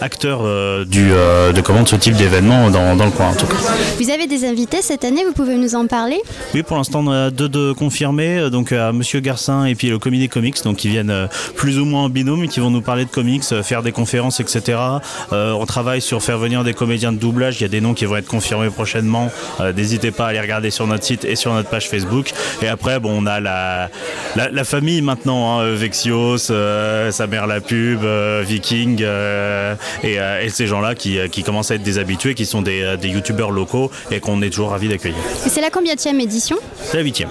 acteurs 0.00 0.42
du, 0.86 1.10
de, 1.10 1.60
comment, 1.60 1.84
ce 1.86 1.96
type 1.96 2.14
d'événement 2.14 2.70
dans, 2.70 2.96
dans 2.96 3.04
le 3.04 3.10
coin 3.10 3.28
en 3.28 3.34
tout 3.34 3.46
cas. 3.46 3.56
Vous 3.98 4.10
avez 4.10 4.26
des 4.26 4.44
invités 4.46 4.82
cette 4.82 5.04
année, 5.04 5.24
vous 5.24 5.32
pouvez 5.32 5.56
nous 5.56 5.74
en 5.74 5.86
parler? 5.86 6.20
Oui, 6.54 6.62
pour 6.62 6.76
l'instant, 6.76 7.02
on 7.04 7.10
a 7.10 7.30
deux 7.30 7.48
de 7.48 7.72
confirmés, 7.84 8.38
euh, 8.38 8.50
donc 8.50 8.72
à 8.72 8.92
Monsieur 8.92 9.20
Garcin 9.20 9.66
et 9.66 9.74
puis 9.74 9.88
le 9.88 9.98
Comité 9.98 10.28
Comics, 10.28 10.62
donc 10.64 10.76
qui 10.78 10.88
viennent 10.88 11.10
euh, 11.10 11.26
plus 11.54 11.78
ou 11.78 11.84
moins 11.84 12.04
en 12.04 12.08
binôme, 12.08 12.48
qui 12.48 12.60
vont 12.60 12.70
nous 12.70 12.80
parler 12.80 13.04
de 13.04 13.10
comics, 13.10 13.42
euh, 13.52 13.62
faire 13.62 13.82
des 13.82 13.92
conférences, 13.92 14.40
etc. 14.40 14.78
Euh, 15.32 15.52
on 15.52 15.66
travaille 15.66 16.00
sur 16.00 16.22
faire 16.22 16.38
venir 16.38 16.64
des 16.64 16.72
comédiens 16.72 17.12
de 17.12 17.18
doublage. 17.18 17.60
Il 17.60 17.62
y 17.62 17.64
a 17.66 17.68
des 17.68 17.82
noms 17.82 17.92
qui 17.94 18.06
vont 18.06 18.16
être 18.16 18.26
confirmés 18.26 18.70
prochainement. 18.70 19.30
Euh, 19.60 19.72
N'hésitez 19.74 20.12
pas 20.12 20.28
à 20.28 20.32
les 20.32 20.40
regarder 20.40 20.70
sur 20.70 20.86
notre 20.86 21.04
site 21.04 21.24
et 21.24 21.36
sur 21.36 21.52
notre 21.52 21.68
page 21.68 21.88
Facebook. 21.90 22.30
Et 22.62 22.68
après, 22.68 23.00
bon, 23.00 23.22
on 23.22 23.26
a 23.26 23.38
la, 23.40 23.90
la, 24.36 24.50
la 24.50 24.64
famille 24.64 25.02
maintenant, 25.02 25.60
hein, 25.60 25.74
Vexios, 25.74 26.50
euh, 26.50 27.10
sa 27.10 27.26
mère 27.26 27.46
la 27.46 27.60
pub, 27.60 28.02
euh, 28.02 28.42
Viking, 28.46 29.02
euh, 29.02 29.74
et, 30.02 30.18
euh, 30.18 30.42
et, 30.42 30.48
ces 30.48 30.66
gens-là 30.66 30.94
qui, 30.94 31.18
qui 31.30 31.42
commencent 31.42 31.70
à 31.70 31.74
être 31.74 31.82
des 31.82 31.98
habitués, 31.98 32.34
qui 32.34 32.46
sont 32.46 32.62
des, 32.62 32.96
des 33.00 33.08
youtubeurs 33.08 33.50
locaux 33.50 33.90
et 34.10 34.20
qu'on 34.20 34.40
est 34.40 34.50
toujours 34.50 34.70
ravis 34.70 34.88
d'accueillir. 34.88 35.18
C'est 35.46 35.60
la 35.60 35.70
combienième 35.70 36.20
édition? 36.20 36.56
C'est 36.82 36.96
la 36.96 37.02
huitième. 37.02 37.30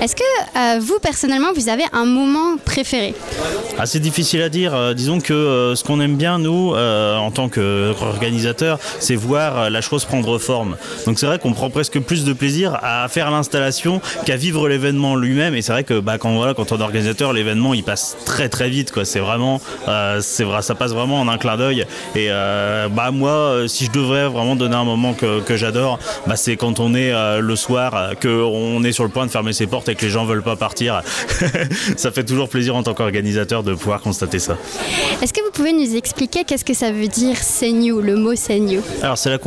Est-ce 0.00 0.16
que 0.16 0.22
euh, 0.56 0.80
vous, 0.80 0.98
personnellement, 1.00 1.52
vous 1.54 1.68
avez 1.68 1.84
un 1.92 2.04
moment 2.04 2.56
préféré 2.64 3.14
ah, 3.78 3.86
C'est 3.86 4.00
difficile 4.00 4.42
à 4.42 4.48
dire. 4.48 4.74
Euh, 4.74 4.94
disons 4.94 5.20
que 5.20 5.32
euh, 5.32 5.74
ce 5.76 5.84
qu'on 5.84 6.00
aime 6.00 6.16
bien, 6.16 6.38
nous, 6.38 6.74
en 6.74 7.30
tant 7.30 7.48
qu'organisateurs, 7.48 8.78
c'est 8.98 9.14
voir 9.14 9.70
la 9.70 9.80
chose 9.80 10.04
prendre 10.04 10.38
forme. 10.38 10.76
Donc 11.06 11.18
c'est 11.18 11.26
vrai 11.26 11.38
qu'on 11.38 11.52
prend 11.52 11.70
presque 11.70 12.00
plus 12.00 12.24
de 12.24 12.32
plaisir 12.32 12.78
à 12.82 13.06
faire 13.08 13.30
l'installation 13.30 14.00
qu'à 14.24 14.36
vivre 14.36 14.68
l'événement 14.68 15.16
lui-même. 15.16 15.54
Et 15.54 15.62
c'est 15.62 15.72
vrai 15.72 15.84
que 15.84 16.00
bah, 16.00 16.18
quand, 16.18 16.54
quand 16.54 16.72
on 16.72 16.78
est 16.78 16.82
organisateur, 16.82 17.32
l'événement, 17.32 17.74
il 17.74 17.84
passe 17.84 18.16
très 18.24 18.48
très 18.48 18.68
vite. 18.68 18.92
C'est 19.04 19.20
vraiment, 19.20 19.60
vrai, 19.86 20.62
ça 20.62 20.74
passe 20.74 20.92
vraiment 20.92 21.20
en 21.20 21.28
un 21.28 21.38
clin 21.38 21.56
d'œil. 21.56 21.86
Et 22.14 22.28
bah, 22.28 23.10
moi, 23.12 23.64
si 23.66 23.86
je 23.86 23.90
devrais 23.90 24.28
vraiment 24.28 24.56
donner 24.56 24.76
un 24.76 24.84
moment 24.84 25.12
que, 25.14 25.40
que 25.40 25.56
j'adore, 25.56 25.98
bah, 26.26 26.36
c'est 26.36 26.56
quand 26.56 26.80
on 26.80 26.94
est 26.94 27.12
le 27.40 27.56
soir, 27.56 28.12
qu'on 28.20 28.82
est 28.84 28.92
sur 28.92 29.04
le 29.04 29.10
point 29.10 29.26
de 29.26 29.30
fermer 29.30 29.52
ses 29.52 29.66
portes 29.66 29.81
porte 29.82 29.88
et 29.88 29.94
que 29.94 30.04
les 30.04 30.10
gens 30.10 30.24
veulent 30.24 30.42
pas 30.42 30.56
partir, 30.56 31.02
ça 31.96 32.10
fait 32.10 32.24
toujours 32.24 32.48
plaisir 32.48 32.76
en 32.76 32.82
tant 32.82 32.94
qu'organisateur 32.94 33.62
de 33.62 33.74
pouvoir 33.74 34.00
constater 34.00 34.38
ça. 34.38 34.56
Est-ce 35.22 35.32
que 35.32 35.42
vous 35.42 35.50
pouvez 35.50 35.72
nous 35.72 35.96
expliquer 35.96 36.44
qu'est-ce 36.44 36.64
que 36.64 36.74
ça 36.74 36.92
veut 36.92 37.08
dire 37.08 37.36
Senyu, 37.36 38.00
le 38.00 38.16
mot 38.16 38.34
Senyu? 38.34 38.80
Alors 39.02 39.18
c'est 39.18 39.30
la, 39.30 39.38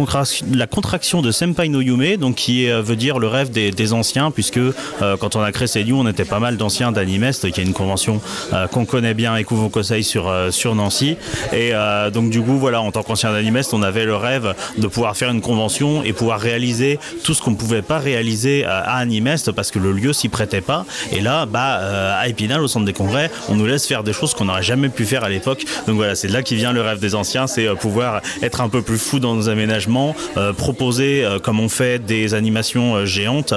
la, 0.54 0.68
contraction 0.68 1.22
de 1.22 1.32
Senpai 1.32 1.70
no 1.70 1.82
Yume, 1.82 2.18
donc 2.18 2.36
qui 2.36 2.70
euh, 2.70 2.82
veut 2.82 2.96
dire 2.96 3.20
le 3.20 3.28
rêve 3.28 3.52
des, 3.52 3.94
anciens, 3.94 4.32
puisque 4.32 4.58
euh, 4.58 4.74
quand 5.20 5.36
on 5.36 5.42
a 5.42 5.52
créé 5.52 5.68
Senyu, 5.68 5.94
on 5.94 6.08
était 6.08 6.26
pas 6.26 6.40
mal 6.40 6.58
d'anciens 6.58 6.92
d'Animest, 6.92 7.52
qui 7.52 7.62
est 7.62 7.64
une 7.64 7.74
convention 7.74 8.22
euh, 8.54 8.68
qu'on 8.68 8.86
connaît 8.86 9.14
bien, 9.14 9.36
Ekuvo 9.38 9.70
Kosei 9.70 10.04
sur, 10.04 10.32
sur 10.52 10.76
Nancy. 10.76 11.18
Et 11.54 11.72
donc 12.14 12.30
du 12.30 12.42
coup, 12.42 12.58
voilà, 12.58 12.82
en 12.82 12.92
tant 12.92 13.04
qu'ancien 13.04 13.32
d'Animest, 13.32 13.74
on 13.74 13.82
avait 13.82 14.06
le 14.06 14.16
rêve 14.16 14.56
de 14.78 14.88
pouvoir 14.88 15.16
faire 15.16 15.30
une 15.30 15.42
convention 15.42 16.04
et 16.04 16.14
pouvoir 16.14 16.40
réaliser 16.40 17.00
tout 17.24 17.34
ce 17.34 17.42
qu'on 17.42 17.52
ne 17.52 17.56
pouvait 17.56 17.82
pas 17.82 18.00
réaliser 18.00 18.66
à 18.66 18.96
Animest 18.96 19.52
parce 19.52 19.72
que 19.72 19.80
le 19.80 19.92
lieu 19.92 20.14
s'y 20.16 20.30
prêtait 20.30 20.62
pas. 20.62 20.86
Et 21.12 21.22
là, 21.22 21.46
bah, 21.46 22.18
à 22.20 22.28
Épinal, 22.28 22.62
au 22.62 22.68
centre 22.68 22.86
des 22.86 22.94
congrès, 22.94 23.30
on 23.50 23.56
nous 23.56 23.66
laisse 23.66 23.86
faire 23.86 24.04
des 24.04 24.14
choses 24.14 24.34
qu'on 24.34 24.46
n'aurait 24.46 24.64
jamais 24.64 24.90
pu 24.90 25.06
faire 25.06 25.24
à 25.24 25.30
l'époque. 25.30 25.66
Donc 25.88 25.96
voilà, 25.96 26.16
c'est 26.16 26.28
de 26.28 26.34
là 26.34 26.42
qui 26.42 26.56
vient 26.56 26.74
le 26.74 26.82
rêve 26.82 27.00
des 27.00 27.16
anciens, 27.16 27.48
c'est 27.48 27.68
pouvoir 27.76 28.22
être 28.42 28.62
un 28.62 28.70
peu 28.70 28.82
plus 28.82 28.98
fou 28.98 29.20
dans 29.20 29.36
nos 29.36 29.50
aménagements, 29.50 30.16
proposer, 30.58 31.26
comme 31.44 31.60
on 31.60 31.70
fait, 31.70 32.00
des 32.00 32.34
animations 32.34 33.06
géantes 33.06 33.54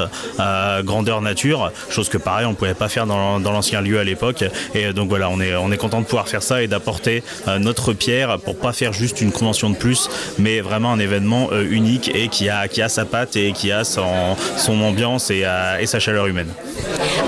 grandeur 0.85 1.21
nature, 1.21 1.73
chose 1.91 2.09
que 2.09 2.19
pareil 2.19 2.47
on 2.47 2.55
pouvait 2.55 2.75
pas 2.75 2.89
faire 2.89 3.07
dans, 3.07 3.39
l'ancien 3.39 3.81
lieu 3.81 3.99
à 3.99 4.05
l'époque. 4.05 4.45
Et 4.75 4.93
donc 4.93 5.09
voilà, 5.09 5.31
on 5.31 5.41
est, 5.41 5.55
on 5.57 5.71
est 5.73 5.77
content 5.77 6.01
de 6.01 6.07
pouvoir 6.07 6.29
faire 6.29 6.43
ça 6.43 6.63
et 6.63 6.67
d'apporter 6.67 7.23
notre 7.59 7.93
pierre 7.93 8.39
pour 8.39 8.59
pas 8.59 8.73
faire 8.73 8.93
juste 8.93 9.21
une 9.21 9.33
convention 9.33 9.71
de 9.71 9.77
plus, 9.77 10.09
mais 10.39 10.61
vraiment 10.61 10.93
un 10.93 10.99
événement 10.99 11.51
unique 11.53 12.11
et 12.15 12.29
qui 12.29 12.49
a, 12.49 12.69
qui 12.69 12.83
a 12.83 12.89
sa 12.89 13.05
patte 13.05 13.37
et 13.37 13.53
qui 13.53 13.73
a 13.73 13.85
son, 13.85 14.37
son 14.57 14.81
ambiance 14.83 15.31
et 15.31 15.45
sa 15.87 16.01
chaleur 16.01 16.27
humaine. 16.27 16.48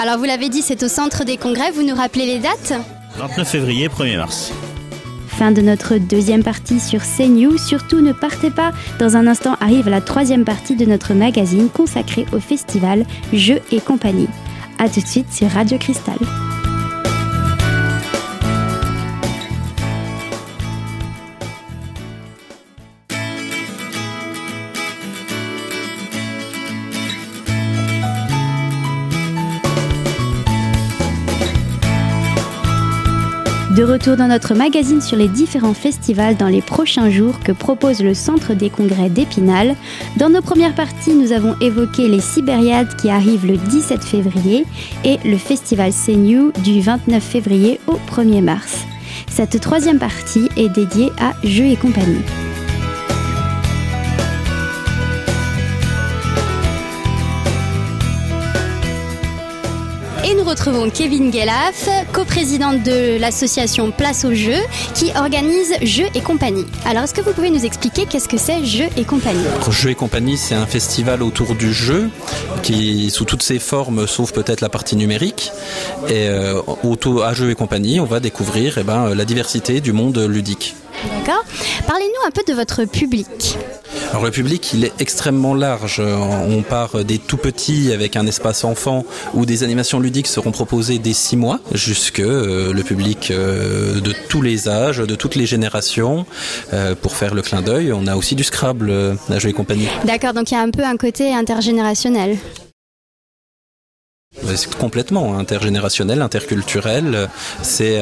Alors 0.00 0.18
vous 0.18 0.24
l'avez 0.24 0.48
dit, 0.48 0.62
c'est 0.62 0.82
au 0.82 0.88
centre 0.88 1.24
des 1.24 1.36
congrès, 1.36 1.70
vous 1.70 1.82
nous 1.82 1.94
rappelez 1.94 2.26
les 2.26 2.38
dates? 2.38 2.74
29 3.16 3.48
février, 3.48 3.88
1er 3.88 4.16
mars. 4.16 4.52
Fin 5.28 5.52
de 5.52 5.62
notre 5.62 5.96
deuxième 5.96 6.42
partie 6.42 6.80
sur 6.80 7.00
CNews. 7.00 7.56
Surtout 7.56 8.00
ne 8.00 8.12
partez 8.12 8.50
pas. 8.50 8.72
Dans 8.98 9.16
un 9.16 9.26
instant 9.26 9.56
arrive 9.60 9.88
la 9.88 10.02
troisième 10.02 10.44
partie 10.44 10.76
de 10.76 10.84
notre 10.84 11.14
magazine 11.14 11.70
consacrée 11.70 12.26
au 12.32 12.40
festival 12.40 13.06
Jeux 13.32 13.60
et 13.72 13.80
compagnie. 13.80 14.28
A 14.78 14.88
tout 14.88 15.00
de 15.00 15.06
suite 15.06 15.32
sur 15.32 15.48
Radio 15.48 15.78
Cristal. 15.78 16.18
De 33.76 33.84
retour 33.84 34.16
dans 34.16 34.26
notre 34.26 34.54
magazine 34.54 35.00
sur 35.00 35.16
les 35.16 35.28
différents 35.28 35.74
festivals 35.74 36.36
dans 36.36 36.48
les 36.48 36.60
prochains 36.60 37.08
jours 37.08 37.38
que 37.38 37.52
propose 37.52 38.02
le 38.02 38.14
Centre 38.14 38.52
des 38.52 38.68
congrès 38.68 39.08
d'Épinal. 39.08 39.76
Dans 40.16 40.28
nos 40.28 40.42
premières 40.42 40.74
parties, 40.74 41.14
nous 41.14 41.30
avons 41.30 41.54
évoqué 41.60 42.08
les 42.08 42.20
Sibériades 42.20 42.96
qui 42.96 43.10
arrivent 43.10 43.46
le 43.46 43.56
17 43.56 44.02
février 44.02 44.66
et 45.04 45.18
le 45.24 45.36
festival 45.36 45.92
CNU 45.92 46.50
du 46.64 46.80
29 46.80 47.22
février 47.22 47.78
au 47.86 47.96
1er 48.10 48.42
mars. 48.42 48.84
Cette 49.28 49.60
troisième 49.60 50.00
partie 50.00 50.48
est 50.56 50.68
dédiée 50.68 51.12
à 51.20 51.32
Jeux 51.44 51.66
et 51.66 51.76
compagnie. 51.76 52.24
Nous 60.40 60.48
retrouvons 60.48 60.88
Kevin 60.88 61.30
Gelaf, 61.30 61.86
coprésidente 62.12 62.82
de 62.82 63.18
l'association 63.20 63.90
Place 63.90 64.24
aux 64.24 64.32
Jeux, 64.32 64.62
qui 64.94 65.10
organise 65.14 65.74
Jeux 65.82 66.06
et 66.14 66.20
compagnie. 66.20 66.64
Alors, 66.86 67.02
est-ce 67.02 67.12
que 67.12 67.20
vous 67.20 67.32
pouvez 67.32 67.50
nous 67.50 67.66
expliquer 67.66 68.06
qu'est-ce 68.06 68.28
que 68.28 68.38
c'est 68.38 68.64
Jeux 68.64 68.88
et 68.96 69.04
compagnie? 69.04 69.44
Jeux 69.70 69.90
et 69.90 69.94
compagnie, 69.94 70.38
c'est 70.38 70.54
un 70.54 70.64
festival 70.64 71.22
autour 71.22 71.54
du 71.54 71.74
jeu, 71.74 72.08
qui 72.62 73.10
sous 73.10 73.26
toutes 73.26 73.42
ses 73.42 73.58
formes, 73.58 74.06
sauf 74.06 74.32
peut-être 74.32 74.62
la 74.62 74.70
partie 74.70 74.96
numérique. 74.96 75.52
Et 76.08 76.28
euh, 76.28 76.62
autour 76.84 77.24
à 77.24 77.34
Jeux 77.34 77.50
et 77.50 77.54
compagnie, 77.54 78.00
on 78.00 78.06
va 78.06 78.18
découvrir 78.20 78.78
eh 78.78 78.82
ben, 78.82 79.14
la 79.14 79.24
diversité 79.26 79.82
du 79.82 79.92
monde 79.92 80.18
ludique. 80.18 80.74
D'accord. 81.04 81.44
Parlez-nous 81.86 82.26
un 82.26 82.30
peu 82.30 82.42
de 82.46 82.54
votre 82.54 82.84
public. 82.84 83.56
Alors 84.10 84.24
le 84.24 84.30
public, 84.30 84.72
il 84.74 84.84
est 84.84 84.92
extrêmement 85.00 85.54
large. 85.54 86.00
On 86.00 86.62
part 86.62 87.04
des 87.04 87.18
tout 87.18 87.36
petits 87.36 87.92
avec 87.92 88.16
un 88.16 88.26
espace 88.26 88.64
enfant 88.64 89.04
où 89.34 89.46
des 89.46 89.62
animations 89.62 90.00
ludiques 90.00 90.26
seront 90.26 90.50
proposées 90.50 90.98
dès 90.98 91.12
6 91.12 91.36
mois 91.36 91.60
jusque 91.72 92.20
euh, 92.20 92.72
le 92.72 92.82
public 92.82 93.30
euh, 93.30 94.00
de 94.00 94.12
tous 94.28 94.42
les 94.42 94.68
âges, 94.68 94.98
de 94.98 95.14
toutes 95.14 95.36
les 95.36 95.46
générations. 95.46 96.26
Euh, 96.72 96.94
pour 96.94 97.14
faire 97.14 97.34
le 97.34 97.42
clin 97.42 97.62
d'œil, 97.62 97.92
on 97.92 98.06
a 98.06 98.16
aussi 98.16 98.34
du 98.34 98.44
Scrabble 98.44 99.16
à 99.30 99.38
jouer 99.38 99.52
compagnie. 99.52 99.88
D'accord, 100.04 100.32
donc 100.32 100.50
il 100.50 100.54
y 100.54 100.56
a 100.56 100.60
un 100.60 100.70
peu 100.70 100.84
un 100.84 100.96
côté 100.96 101.32
intergénérationnel. 101.32 102.36
C'est 104.54 104.74
complètement 104.76 105.38
intergénérationnel, 105.38 106.22
interculturel. 106.22 107.28
C'est 107.62 108.00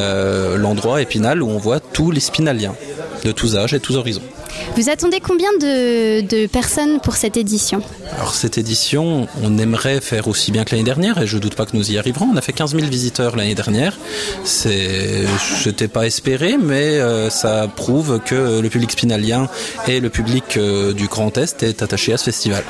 l'endroit 0.56 1.00
épinal 1.00 1.42
où 1.42 1.48
on 1.48 1.58
voit 1.58 1.80
tous 1.80 2.10
les 2.10 2.20
spinaliens 2.20 2.74
de 3.24 3.32
tous 3.32 3.56
âges 3.56 3.74
et 3.74 3.80
tous 3.80 3.96
horizons. 3.96 4.22
Vous 4.76 4.88
attendez 4.88 5.20
combien 5.20 5.50
de, 5.60 6.46
personnes 6.46 7.00
pour 7.00 7.16
cette 7.16 7.36
édition? 7.36 7.82
Alors 8.16 8.34
cette 8.34 8.58
édition, 8.58 9.28
on 9.42 9.58
aimerait 9.58 10.00
faire 10.00 10.28
aussi 10.28 10.52
bien 10.52 10.64
que 10.64 10.70
l'année 10.72 10.84
dernière 10.84 11.20
et 11.20 11.26
je 11.26 11.38
doute 11.38 11.54
pas 11.54 11.66
que 11.66 11.76
nous 11.76 11.90
y 11.90 11.98
arriverons. 11.98 12.28
On 12.32 12.36
a 12.36 12.40
fait 12.40 12.52
15 12.52 12.74
000 12.76 12.86
visiteurs 12.86 13.36
l'année 13.36 13.54
dernière. 13.54 13.98
C'est, 14.44 15.24
n'étais 15.66 15.88
pas 15.88 16.06
espéré, 16.06 16.56
mais 16.58 16.98
euh, 16.98 17.30
ça 17.30 17.68
prouve 17.74 18.20
que 18.24 18.60
le 18.60 18.68
public 18.68 18.92
spinalien 18.92 19.48
et 19.86 20.00
le 20.00 20.10
public 20.10 20.56
euh, 20.56 20.92
du 20.92 21.06
Grand 21.06 21.36
Est 21.38 21.62
est 21.62 21.82
attaché 21.82 22.12
à 22.12 22.18
ce 22.18 22.24
festival. 22.24 22.64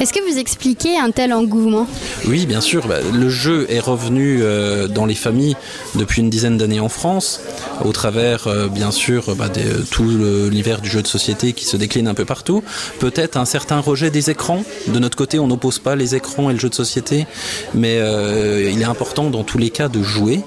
Est-ce 0.00 0.12
que 0.12 0.30
vous 0.30 0.38
expliquez 0.38 0.96
un 0.98 1.10
tel 1.10 1.32
engouement? 1.32 1.86
Oui, 2.26 2.46
bien 2.46 2.60
sûr. 2.60 2.86
Bah, 2.86 2.98
le 3.12 3.28
jeu 3.28 3.66
est 3.68 3.80
revenu 3.80 4.40
euh, 4.42 4.88
dans 4.88 5.06
les 5.06 5.14
familles 5.14 5.56
depuis 5.96 6.22
une 6.22 6.30
dizaine 6.30 6.56
d'années 6.56 6.80
en 6.80 6.88
France, 6.88 7.40
au 7.84 7.92
travers, 7.92 8.48
bien 8.70 8.90
sûr, 8.90 9.34
bah, 9.34 9.48
de 9.48 9.84
tout 9.90 10.01
l'univers 10.04 10.80
du 10.80 10.88
jeu 10.88 11.02
de 11.02 11.06
société 11.06 11.52
qui 11.52 11.64
se 11.64 11.76
décline 11.76 12.08
un 12.08 12.14
peu 12.14 12.24
partout. 12.24 12.62
Peut-être 12.98 13.36
un 13.36 13.44
certain 13.44 13.80
rejet 13.80 14.10
des 14.10 14.30
écrans. 14.30 14.64
De 14.88 14.98
notre 14.98 15.16
côté, 15.16 15.38
on 15.38 15.46
n'oppose 15.46 15.78
pas 15.78 15.96
les 15.96 16.14
écrans 16.14 16.50
et 16.50 16.52
le 16.52 16.58
jeu 16.58 16.68
de 16.68 16.74
société, 16.74 17.26
mais 17.74 17.98
euh, 17.98 18.70
il 18.72 18.80
est 18.80 18.86
important 18.86 19.30
dans 19.30 19.44
tous 19.44 19.58
les 19.58 19.70
cas 19.70 19.88
de 19.88 20.02
jouer. 20.02 20.40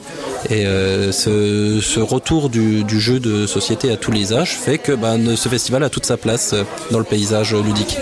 Et 0.49 0.65
euh, 0.65 1.11
ce, 1.11 1.99
retour 1.99 2.49
du, 2.49 2.99
jeu 2.99 3.19
de 3.19 3.47
société 3.47 3.91
à 3.91 3.97
tous 3.97 4.11
les 4.11 4.33
âges 4.33 4.57
fait 4.57 4.77
que 4.77 4.91
bah, 4.91 5.15
ce 5.35 5.49
festival 5.49 5.83
a 5.83 5.89
toute 5.89 6.05
sa 6.05 6.17
place 6.17 6.53
euh, 6.53 6.63
dans 6.91 6.99
le 6.99 7.05
paysage 7.05 7.55
ludique. 7.55 7.97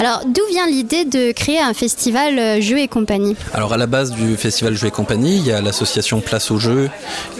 Alors, 0.00 0.22
d'où 0.26 0.42
vient 0.50 0.66
l'idée 0.66 1.04
de 1.04 1.32
créer 1.32 1.60
un 1.60 1.74
festival 1.74 2.62
Jeux 2.62 2.78
et 2.78 2.88
compagnie? 2.88 3.36
Alors, 3.52 3.72
à 3.72 3.76
la 3.76 3.86
base 3.86 4.12
du 4.12 4.36
festival 4.36 4.74
Jeux 4.74 4.88
et 4.88 4.92
compagnie, 4.92 5.36
il 5.36 5.46
y 5.46 5.52
a 5.52 5.60
l'association 5.60 6.20
Place 6.20 6.50
au 6.50 6.58
jeu 6.58 6.88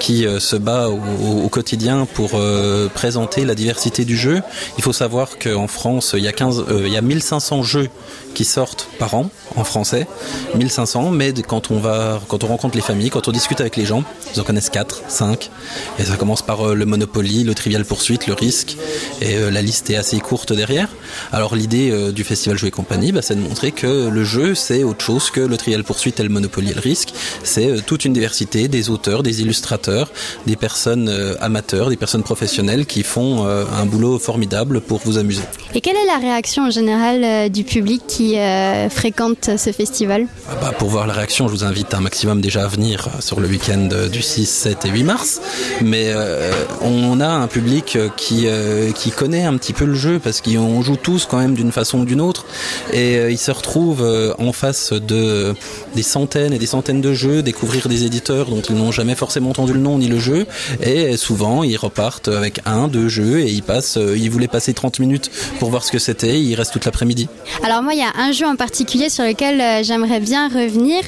qui 0.00 0.26
se 0.38 0.56
bat 0.56 0.88
au, 0.88 1.48
quotidien 1.48 2.06
pour 2.14 2.40
présenter 2.94 3.44
la 3.44 3.54
diversité 3.54 4.04
du 4.04 4.16
jeu. 4.16 4.42
Il 4.76 4.84
faut 4.84 4.92
savoir 4.92 5.38
qu'en 5.38 5.66
France, 5.66 6.14
il 6.16 6.22
y, 6.22 6.28
a 6.28 6.32
15, 6.32 6.64
euh, 6.68 6.82
il 6.86 6.92
y 6.92 6.96
a 6.96 7.02
1500 7.02 7.62
jeux 7.62 7.88
qui 8.34 8.44
sortent 8.44 8.88
par 8.98 9.14
an 9.14 9.30
en 9.56 9.64
français, 9.64 10.06
1500, 10.54 11.10
mais 11.10 11.32
quand 11.32 11.70
on 11.70 11.80
rencontre 11.80 12.76
les 12.76 12.82
familles, 12.82 13.10
quand 13.10 13.26
on 13.26 13.32
discute 13.32 13.60
avec 13.60 13.76
les 13.76 13.84
gens, 13.84 14.04
ils 14.34 14.40
en 14.40 14.44
connaissent 14.44 14.70
4, 14.70 15.02
5, 15.08 15.50
et 15.98 16.04
ça 16.04 16.16
commence 16.16 16.42
par 16.42 16.68
euh, 16.68 16.74
le 16.74 16.84
Monopoly, 16.84 17.44
le 17.44 17.54
Trivial 17.54 17.84
Poursuite, 17.84 18.26
le 18.26 18.34
Risque, 18.34 18.76
et 19.20 19.36
euh, 19.36 19.50
la 19.50 19.62
liste 19.62 19.90
est 19.90 19.96
assez 19.96 20.20
courte 20.20 20.52
derrière. 20.52 20.88
Alors 21.32 21.56
l'idée 21.56 22.12
du 22.12 22.22
festival 22.22 22.47
Jouer 22.56 22.70
Compagnie, 22.70 23.12
bah, 23.12 23.22
c'est 23.22 23.34
de 23.34 23.40
montrer 23.40 23.72
que 23.72 24.08
le 24.08 24.24
jeu, 24.24 24.54
c'est 24.54 24.82
autre 24.82 25.04
chose 25.04 25.30
que 25.30 25.40
le 25.40 25.56
Trivial 25.56 25.84
Poursuite 25.84 26.20
et 26.20 26.22
le 26.22 26.28
Monopoly 26.28 26.70
et 26.70 26.74
le 26.74 26.80
Risque, 26.80 27.12
c'est 27.42 27.84
toute 27.86 28.04
une 28.04 28.12
diversité 28.12 28.68
des 28.68 28.90
auteurs, 28.90 29.22
des 29.22 29.42
illustrateurs, 29.42 30.10
des 30.46 30.56
personnes 30.56 31.08
amateurs, 31.40 31.90
des 31.90 31.96
personnes 31.96 32.22
professionnelles 32.22 32.86
qui 32.86 33.02
font 33.02 33.46
un 33.46 33.86
boulot 33.86 34.18
formidable 34.18 34.80
pour 34.80 35.00
vous 35.04 35.18
amuser. 35.18 35.42
Et 35.74 35.80
quelle 35.80 35.96
est 35.96 36.06
la 36.06 36.18
réaction 36.18 36.64
en 36.64 36.70
général 36.70 37.22
euh, 37.24 37.48
du 37.48 37.64
public 37.64 38.02
qui 38.06 38.38
euh, 38.38 38.88
fréquente 38.88 39.50
ce 39.56 39.70
festival? 39.70 40.26
Ah 40.50 40.54
bah, 40.60 40.72
Pour 40.76 40.88
voir 40.88 41.06
la 41.06 41.12
réaction, 41.12 41.46
je 41.46 41.52
vous 41.52 41.64
invite 41.64 41.92
un 41.94 42.00
maximum 42.00 42.40
déjà 42.40 42.64
à 42.64 42.68
venir 42.68 43.08
euh, 43.08 43.20
sur 43.20 43.40
le 43.40 43.48
week-end 43.48 43.88
du 44.10 44.22
6 44.22 44.46
6, 44.46 44.46
7 44.46 44.84
et 44.86 44.90
8 44.90 45.04
mars. 45.04 45.40
Mais 45.82 46.12
on 46.82 47.20
a 47.20 47.28
un 47.28 47.46
public 47.46 47.98
qui, 48.16 48.46
qui 48.94 49.10
connaît 49.10 49.44
un 49.44 49.56
petit 49.56 49.72
peu 49.72 49.84
le 49.84 49.94
jeu 49.94 50.20
parce 50.22 50.40
qu'on 50.40 50.82
joue 50.82 50.96
tous 50.96 51.26
quand 51.26 51.38
même 51.38 51.54
d'une 51.54 51.72
façon 51.72 52.00
ou 52.00 52.04
d'une 52.04 52.20
autre. 52.20 52.37
Et 52.92 53.30
ils 53.30 53.38
se 53.38 53.50
retrouvent 53.50 54.34
en 54.38 54.52
face 54.52 54.92
de 54.92 55.54
des 55.94 56.02
centaines 56.02 56.52
et 56.52 56.58
des 56.58 56.66
centaines 56.66 57.00
de 57.00 57.12
jeux, 57.14 57.42
découvrir 57.42 57.88
des 57.88 58.04
éditeurs 58.04 58.46
dont 58.46 58.62
ils 58.62 58.74
n'ont 58.74 58.92
jamais 58.92 59.14
forcément 59.14 59.50
entendu 59.50 59.72
le 59.72 59.80
nom 59.80 59.98
ni 59.98 60.08
le 60.08 60.18
jeu. 60.18 60.46
Et 60.82 61.16
souvent, 61.16 61.62
ils 61.62 61.76
repartent 61.76 62.28
avec 62.28 62.60
un, 62.66 62.88
deux 62.88 63.08
jeux 63.08 63.40
et 63.40 63.50
ils 63.50 63.62
passent, 63.62 63.98
ils 63.98 64.30
voulaient 64.30 64.48
passer 64.48 64.74
30 64.74 64.98
minutes 65.00 65.30
pour 65.58 65.70
voir 65.70 65.84
ce 65.84 65.92
que 65.92 65.98
c'était. 65.98 66.40
Ils 66.40 66.54
restent 66.54 66.72
toute 66.72 66.84
l'après-midi. 66.84 67.28
Alors 67.64 67.82
moi, 67.82 67.94
il 67.94 67.98
y 67.98 68.02
a 68.02 68.12
un 68.16 68.32
jeu 68.32 68.46
en 68.46 68.56
particulier 68.56 69.08
sur 69.08 69.24
lequel 69.24 69.60
euh, 69.60 69.82
j'aimerais 69.82 70.20
bien 70.20 70.48
revenir, 70.48 71.02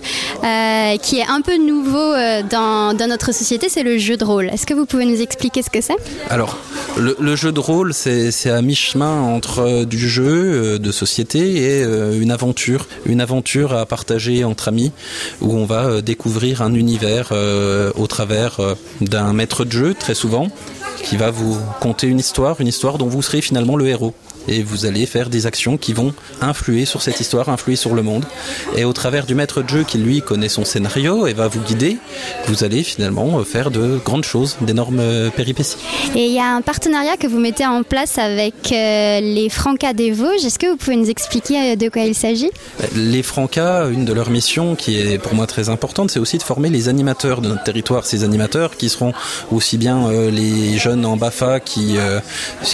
euh, 0.44 0.96
qui 0.98 1.18
est 1.18 1.26
un 1.26 1.40
peu 1.40 1.56
nouveau 1.56 1.98
euh, 1.98 2.42
dans, 2.42 2.94
notre 3.08 3.32
société, 3.32 3.68
c'est 3.68 3.82
le 3.82 3.98
jeu 3.98 4.16
de 4.16 4.24
rôle. 4.24 4.46
Est-ce 4.46 4.66
que 4.66 4.74
vous 4.74 4.86
pouvez 4.86 5.06
nous 5.06 5.20
expliquer 5.20 5.62
ce 5.62 5.70
que 5.70 5.80
c'est? 5.80 5.96
Alors, 6.28 6.58
le, 6.96 7.36
jeu 7.36 7.52
de 7.52 7.60
rôle, 7.60 7.94
c'est 7.94 8.50
à 8.50 8.62
mi-chemin 8.62 9.20
entre 9.20 9.84
du 9.84 10.08
jeu 10.08 10.78
de 10.78 10.92
société 10.92 11.19
et 11.34 11.82
une 11.82 12.30
aventure, 12.30 12.86
une 13.06 13.20
aventure 13.20 13.72
à 13.72 13.86
partager 13.86 14.44
entre 14.44 14.68
amis, 14.68 14.92
où 15.40 15.54
on 15.54 15.64
va 15.64 16.02
découvrir 16.02 16.62
un 16.62 16.74
univers 16.74 17.32
au 17.94 18.06
travers 18.06 18.58
d'un 19.00 19.32
maître 19.32 19.64
de 19.64 19.72
jeu, 19.72 19.94
très 19.94 20.14
souvent, 20.14 20.48
qui 21.02 21.16
va 21.16 21.30
vous 21.30 21.56
conter 21.80 22.06
une 22.06 22.18
histoire, 22.18 22.60
une 22.60 22.68
histoire 22.68 22.98
dont 22.98 23.08
vous 23.08 23.22
serez 23.22 23.40
finalement 23.40 23.76
le 23.76 23.88
héros 23.88 24.14
et 24.50 24.62
vous 24.62 24.84
allez 24.84 25.06
faire 25.06 25.30
des 25.30 25.46
actions 25.46 25.78
qui 25.78 25.92
vont 25.92 26.12
influer 26.42 26.84
sur 26.84 27.00
cette 27.00 27.20
histoire, 27.20 27.48
influer 27.48 27.76
sur 27.76 27.94
le 27.94 28.02
monde. 28.02 28.24
Et 28.76 28.84
au 28.84 28.92
travers 28.92 29.24
du 29.24 29.34
maître 29.34 29.62
de 29.62 29.68
jeu 29.68 29.84
qui 29.84 29.98
lui 29.98 30.20
connaît 30.20 30.48
son 30.48 30.64
scénario 30.64 31.26
et 31.26 31.32
va 31.32 31.48
vous 31.48 31.60
guider, 31.60 31.96
vous 32.46 32.64
allez 32.64 32.82
finalement 32.82 33.42
faire 33.44 33.70
de 33.70 33.98
grandes 34.04 34.24
choses, 34.24 34.56
d'énormes 34.60 35.30
péripéties. 35.34 35.76
Et 36.14 36.26
il 36.26 36.32
y 36.32 36.40
a 36.40 36.54
un 36.54 36.62
partenariat 36.62 37.16
que 37.16 37.26
vous 37.26 37.38
mettez 37.38 37.64
en 37.66 37.82
place 37.82 38.18
avec 38.18 38.72
euh, 38.72 39.20
les 39.20 39.48
Francas 39.48 39.92
des 39.92 40.10
Vosges. 40.10 40.44
Est-ce 40.44 40.58
que 40.58 40.66
vous 40.66 40.76
pouvez 40.76 40.96
nous 40.96 41.10
expliquer 41.10 41.72
euh, 41.72 41.76
de 41.76 41.88
quoi 41.88 42.02
il 42.02 42.14
s'agit? 42.14 42.50
Les 42.96 43.22
Francas, 43.22 43.88
une 43.88 44.04
de 44.04 44.12
leurs 44.12 44.30
missions 44.30 44.74
qui 44.74 44.98
est 44.98 45.18
pour 45.18 45.34
moi 45.34 45.46
très 45.46 45.68
importante, 45.68 46.10
c'est 46.10 46.18
aussi 46.18 46.38
de 46.38 46.42
former 46.42 46.68
les 46.70 46.88
animateurs 46.88 47.40
de 47.40 47.48
notre 47.48 47.62
territoire. 47.62 48.04
Ces 48.04 48.24
animateurs 48.24 48.76
qui 48.76 48.88
seront 48.88 49.12
aussi 49.52 49.78
bien 49.78 50.08
euh, 50.08 50.30
les 50.30 50.78
jeunes 50.78 51.06
en 51.06 51.16
BAFA 51.16 51.60
qui, 51.60 51.96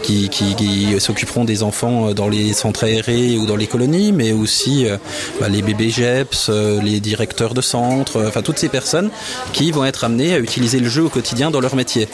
qui, 0.03 0.29
qui, 0.29 0.55
qui 0.55 1.01
s'occuperont 1.01 1.45
des 1.45 1.63
enfants 1.67 2.09
euh, 2.09 2.15
dans 2.15 2.29
les 2.29 2.53
centres 2.53 2.85
aérés 2.85 3.37
ou 3.37 3.47
dans 3.47 3.57
les 3.57 3.67
colonies, 3.67 4.13
mais 4.13 4.33
aussi 4.33 4.87
euh, 4.87 4.97
bah, 5.41 5.49
les 5.49 5.63
bébés 5.63 5.91
GEPS, 5.91 6.47
euh, 6.49 6.81
les 6.81 7.01
directeurs 7.01 7.55
de 7.55 7.61
centres, 7.61 8.25
enfin 8.27 8.43
toutes 8.43 8.59
ces 8.59 8.69
personnes 8.69 9.11
qui 9.53 9.71
vont 9.73 9.85
être 9.85 10.05
amenées 10.05 10.35
à 10.35 10.39
utiliser 10.39 10.79
le 10.79 10.89
jeu 10.89 11.05
au 11.05 11.09
quotidien 11.09 11.51
dans 11.51 11.61
leur 11.61 11.75
métier. 11.77 12.09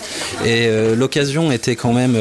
Et 0.44 0.68
l'occasion 0.97 1.52
était 1.52 1.76
quand 1.76 1.92
même 1.92 2.16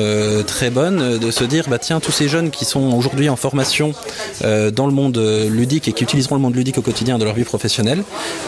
très 0.45 0.69
bonne 0.69 1.17
de 1.17 1.31
se 1.31 1.43
dire, 1.43 1.65
bah 1.69 1.77
tiens, 1.79 1.99
tous 1.99 2.11
ces 2.11 2.27
jeunes 2.27 2.49
qui 2.51 2.65
sont 2.65 2.93
aujourd'hui 2.93 3.29
en 3.29 3.35
formation 3.35 3.93
dans 4.41 4.87
le 4.87 4.91
monde 4.91 5.17
ludique 5.49 5.87
et 5.87 5.93
qui 5.93 6.03
utiliseront 6.03 6.35
le 6.35 6.41
monde 6.41 6.55
ludique 6.55 6.77
au 6.77 6.81
quotidien 6.81 7.17
dans 7.17 7.25
leur 7.25 7.35
vie 7.35 7.43
professionnelle, 7.43 8.03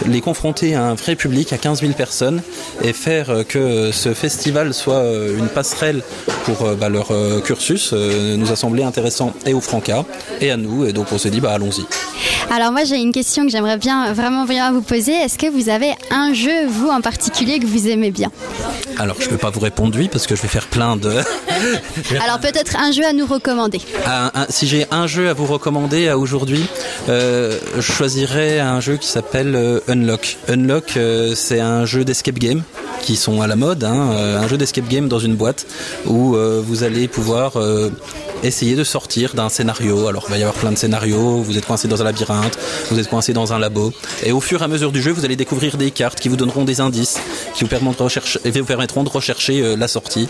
les 0.06 0.22
confronter 0.22 0.76
à 0.76 0.84
un 0.84 0.96
vrai 0.96 1.16
public, 1.16 1.54
à 1.54 1.58
15 1.58 1.82
000 1.82 1.94
personnes, 1.94 2.42
et 2.82 2.94
faire 2.94 3.44
que 3.48 3.92
ce 3.92 4.14
festival 4.14 4.74
soit 4.74 5.04
une 5.38 5.48
passerelle 5.48 6.02
pour 6.46 6.76
bah, 6.76 6.90
leur 6.90 7.12
cursus 7.44 7.94
nous 7.94 8.52
semblé 8.64 8.84
intéressant 8.84 9.34
et 9.46 9.54
au 9.54 9.60
Franca 9.60 10.06
et 10.40 10.50
à 10.50 10.56
nous. 10.56 10.86
Et 10.86 10.94
donc 10.94 11.08
on 11.12 11.18
s'est 11.18 11.30
dit, 11.30 11.42
bah 11.42 11.52
allons-y. 11.52 11.84
Alors 12.50 12.72
moi 12.72 12.86
j'ai 12.86 12.96
une 12.96 13.12
question 13.12 13.44
que 13.44 13.52
j'aimerais 13.52 13.78
bien 13.78 14.14
vraiment 14.14 14.46
bien 14.46 14.72
vous 14.72 14.82
poser. 14.82 15.12
Est-ce 15.12 15.38
que 15.38 15.48
vous 15.48 15.68
avez 15.68 15.92
un 16.12 16.34
jeu, 16.34 16.68
vous 16.70 16.88
en 16.88 17.02
particulier, 17.02 17.60
que 17.60 17.66
vous 17.66 17.90
aimez 17.90 18.12
bien? 18.12 18.32
Alors 18.98 19.18
je 19.20 19.26
ne 19.26 19.32
peux 19.32 19.38
pas 19.38 19.50
vous 19.50 19.60
répondre 19.60 19.98
oui 19.98 20.08
parce 20.10 20.28
que 20.28 20.38
je 20.38 20.42
vais 20.42 20.48
faire 20.48 20.68
plein 20.68 20.96
de... 20.96 21.12
Alors 22.24 22.40
peut-être 22.40 22.76
un 22.78 22.92
jeu 22.92 23.06
à 23.06 23.14
nous 23.14 23.26
recommander. 23.26 23.82
si 24.50 24.68
j'ai 24.68 24.86
un 24.92 25.08
jeu 25.08 25.30
à 25.30 25.34
vous 25.34 25.46
recommander 25.46 26.08
à 26.08 26.18
aujourd'hui, 26.18 26.66
euh, 27.10 27.58
je 27.76 27.82
choisirais 27.82 28.60
un 28.60 28.80
jeu 28.80 28.98
qui 28.98 29.08
s'appelle 29.08 29.56
euh, 29.56 29.80
Unlock. 29.88 30.38
Unlock 30.48 30.98
euh, 30.98 31.34
c'est 31.36 31.60
un 31.60 31.86
jeu 31.86 32.04
d'escape 32.06 32.40
game 32.40 32.64
qui 33.02 33.16
sont 33.18 33.42
à 33.42 33.48
la 33.48 33.58
mode, 33.58 33.84
hein, 33.84 34.12
un 34.42 34.48
jeu 34.48 34.56
d'escape 34.56 34.88
game 34.88 35.10
dans 35.10 35.20
une 35.20 35.36
boîte 35.36 35.66
où 36.06 36.38
vous 36.38 36.84
allez 36.84 37.10
pouvoir 37.10 37.58
essayer 38.44 38.76
de 38.76 38.84
sortir 38.84 39.34
d'un 39.34 39.50
scénario. 39.50 40.08
Alors, 40.08 40.26
il 40.28 40.32
va 40.32 40.38
y 40.38 40.42
avoir 40.42 40.56
plein 40.56 40.72
de 40.72 40.78
scénarios. 40.78 41.42
Vous 41.42 41.58
êtes 41.58 41.66
coincé 41.66 41.88
dans 41.88 42.02
un 42.02 42.06
labyrinthe, 42.06 42.58
vous 42.92 43.00
êtes 43.00 43.10
coincé 43.10 43.34
dans 43.34 43.54
un 43.54 43.60
labo. 43.60 43.94
Et 44.24 44.32
au 44.32 44.42
fur 44.42 44.62
et 44.62 44.66
à 44.66 44.68
mesure 44.68 44.92
du 44.92 45.02
jeu, 45.02 45.12
vous 45.12 45.26
allez 45.26 45.36
découvrir 45.36 45.78
des 45.78 45.92
cartes 45.92 46.20
qui 46.20 46.30
vous 46.30 46.36
donneront 46.36 46.66
des 46.66 46.82
indices, 46.82 47.20
qui 47.56 47.64
vous 47.64 47.70
permettront 47.70 48.04
de 48.04 48.04
rechercher, 48.04 48.40
vous 48.46 48.66
permettront 48.66 49.04
de 49.04 49.10
rechercher 49.10 49.62
euh, 49.62 49.76
la 49.76 49.88
sortie. 49.88 50.28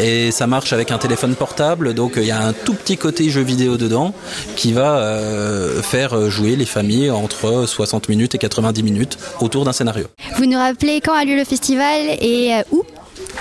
Et 0.00 0.30
ça 0.30 0.46
marche 0.46 0.65
avec 0.72 0.90
un 0.90 0.98
téléphone 0.98 1.34
portable. 1.34 1.94
Donc, 1.94 2.16
euh, 2.16 2.22
il 2.22 2.28
y 2.28 2.30
a 2.30 2.40
un 2.40 2.52
tout 2.52 2.74
petit 2.74 2.96
côté 2.96 3.30
jeu 3.30 3.42
vidéo 3.42 3.76
dedans 3.76 4.14
qui 4.56 4.72
va 4.72 4.98
euh, 4.98 5.82
faire 5.82 6.30
jouer 6.30 6.56
les 6.56 6.66
familles 6.66 7.10
entre 7.10 7.66
60 7.66 8.08
minutes 8.08 8.34
et 8.34 8.38
90 8.38 8.82
minutes 8.82 9.18
autour 9.40 9.64
d'un 9.64 9.72
scénario. 9.72 10.06
Vous 10.36 10.46
nous 10.46 10.58
rappelez 10.58 11.00
quand 11.00 11.14
a 11.14 11.24
lieu 11.24 11.36
le 11.36 11.44
festival 11.44 12.00
et 12.20 12.52
où? 12.70 12.84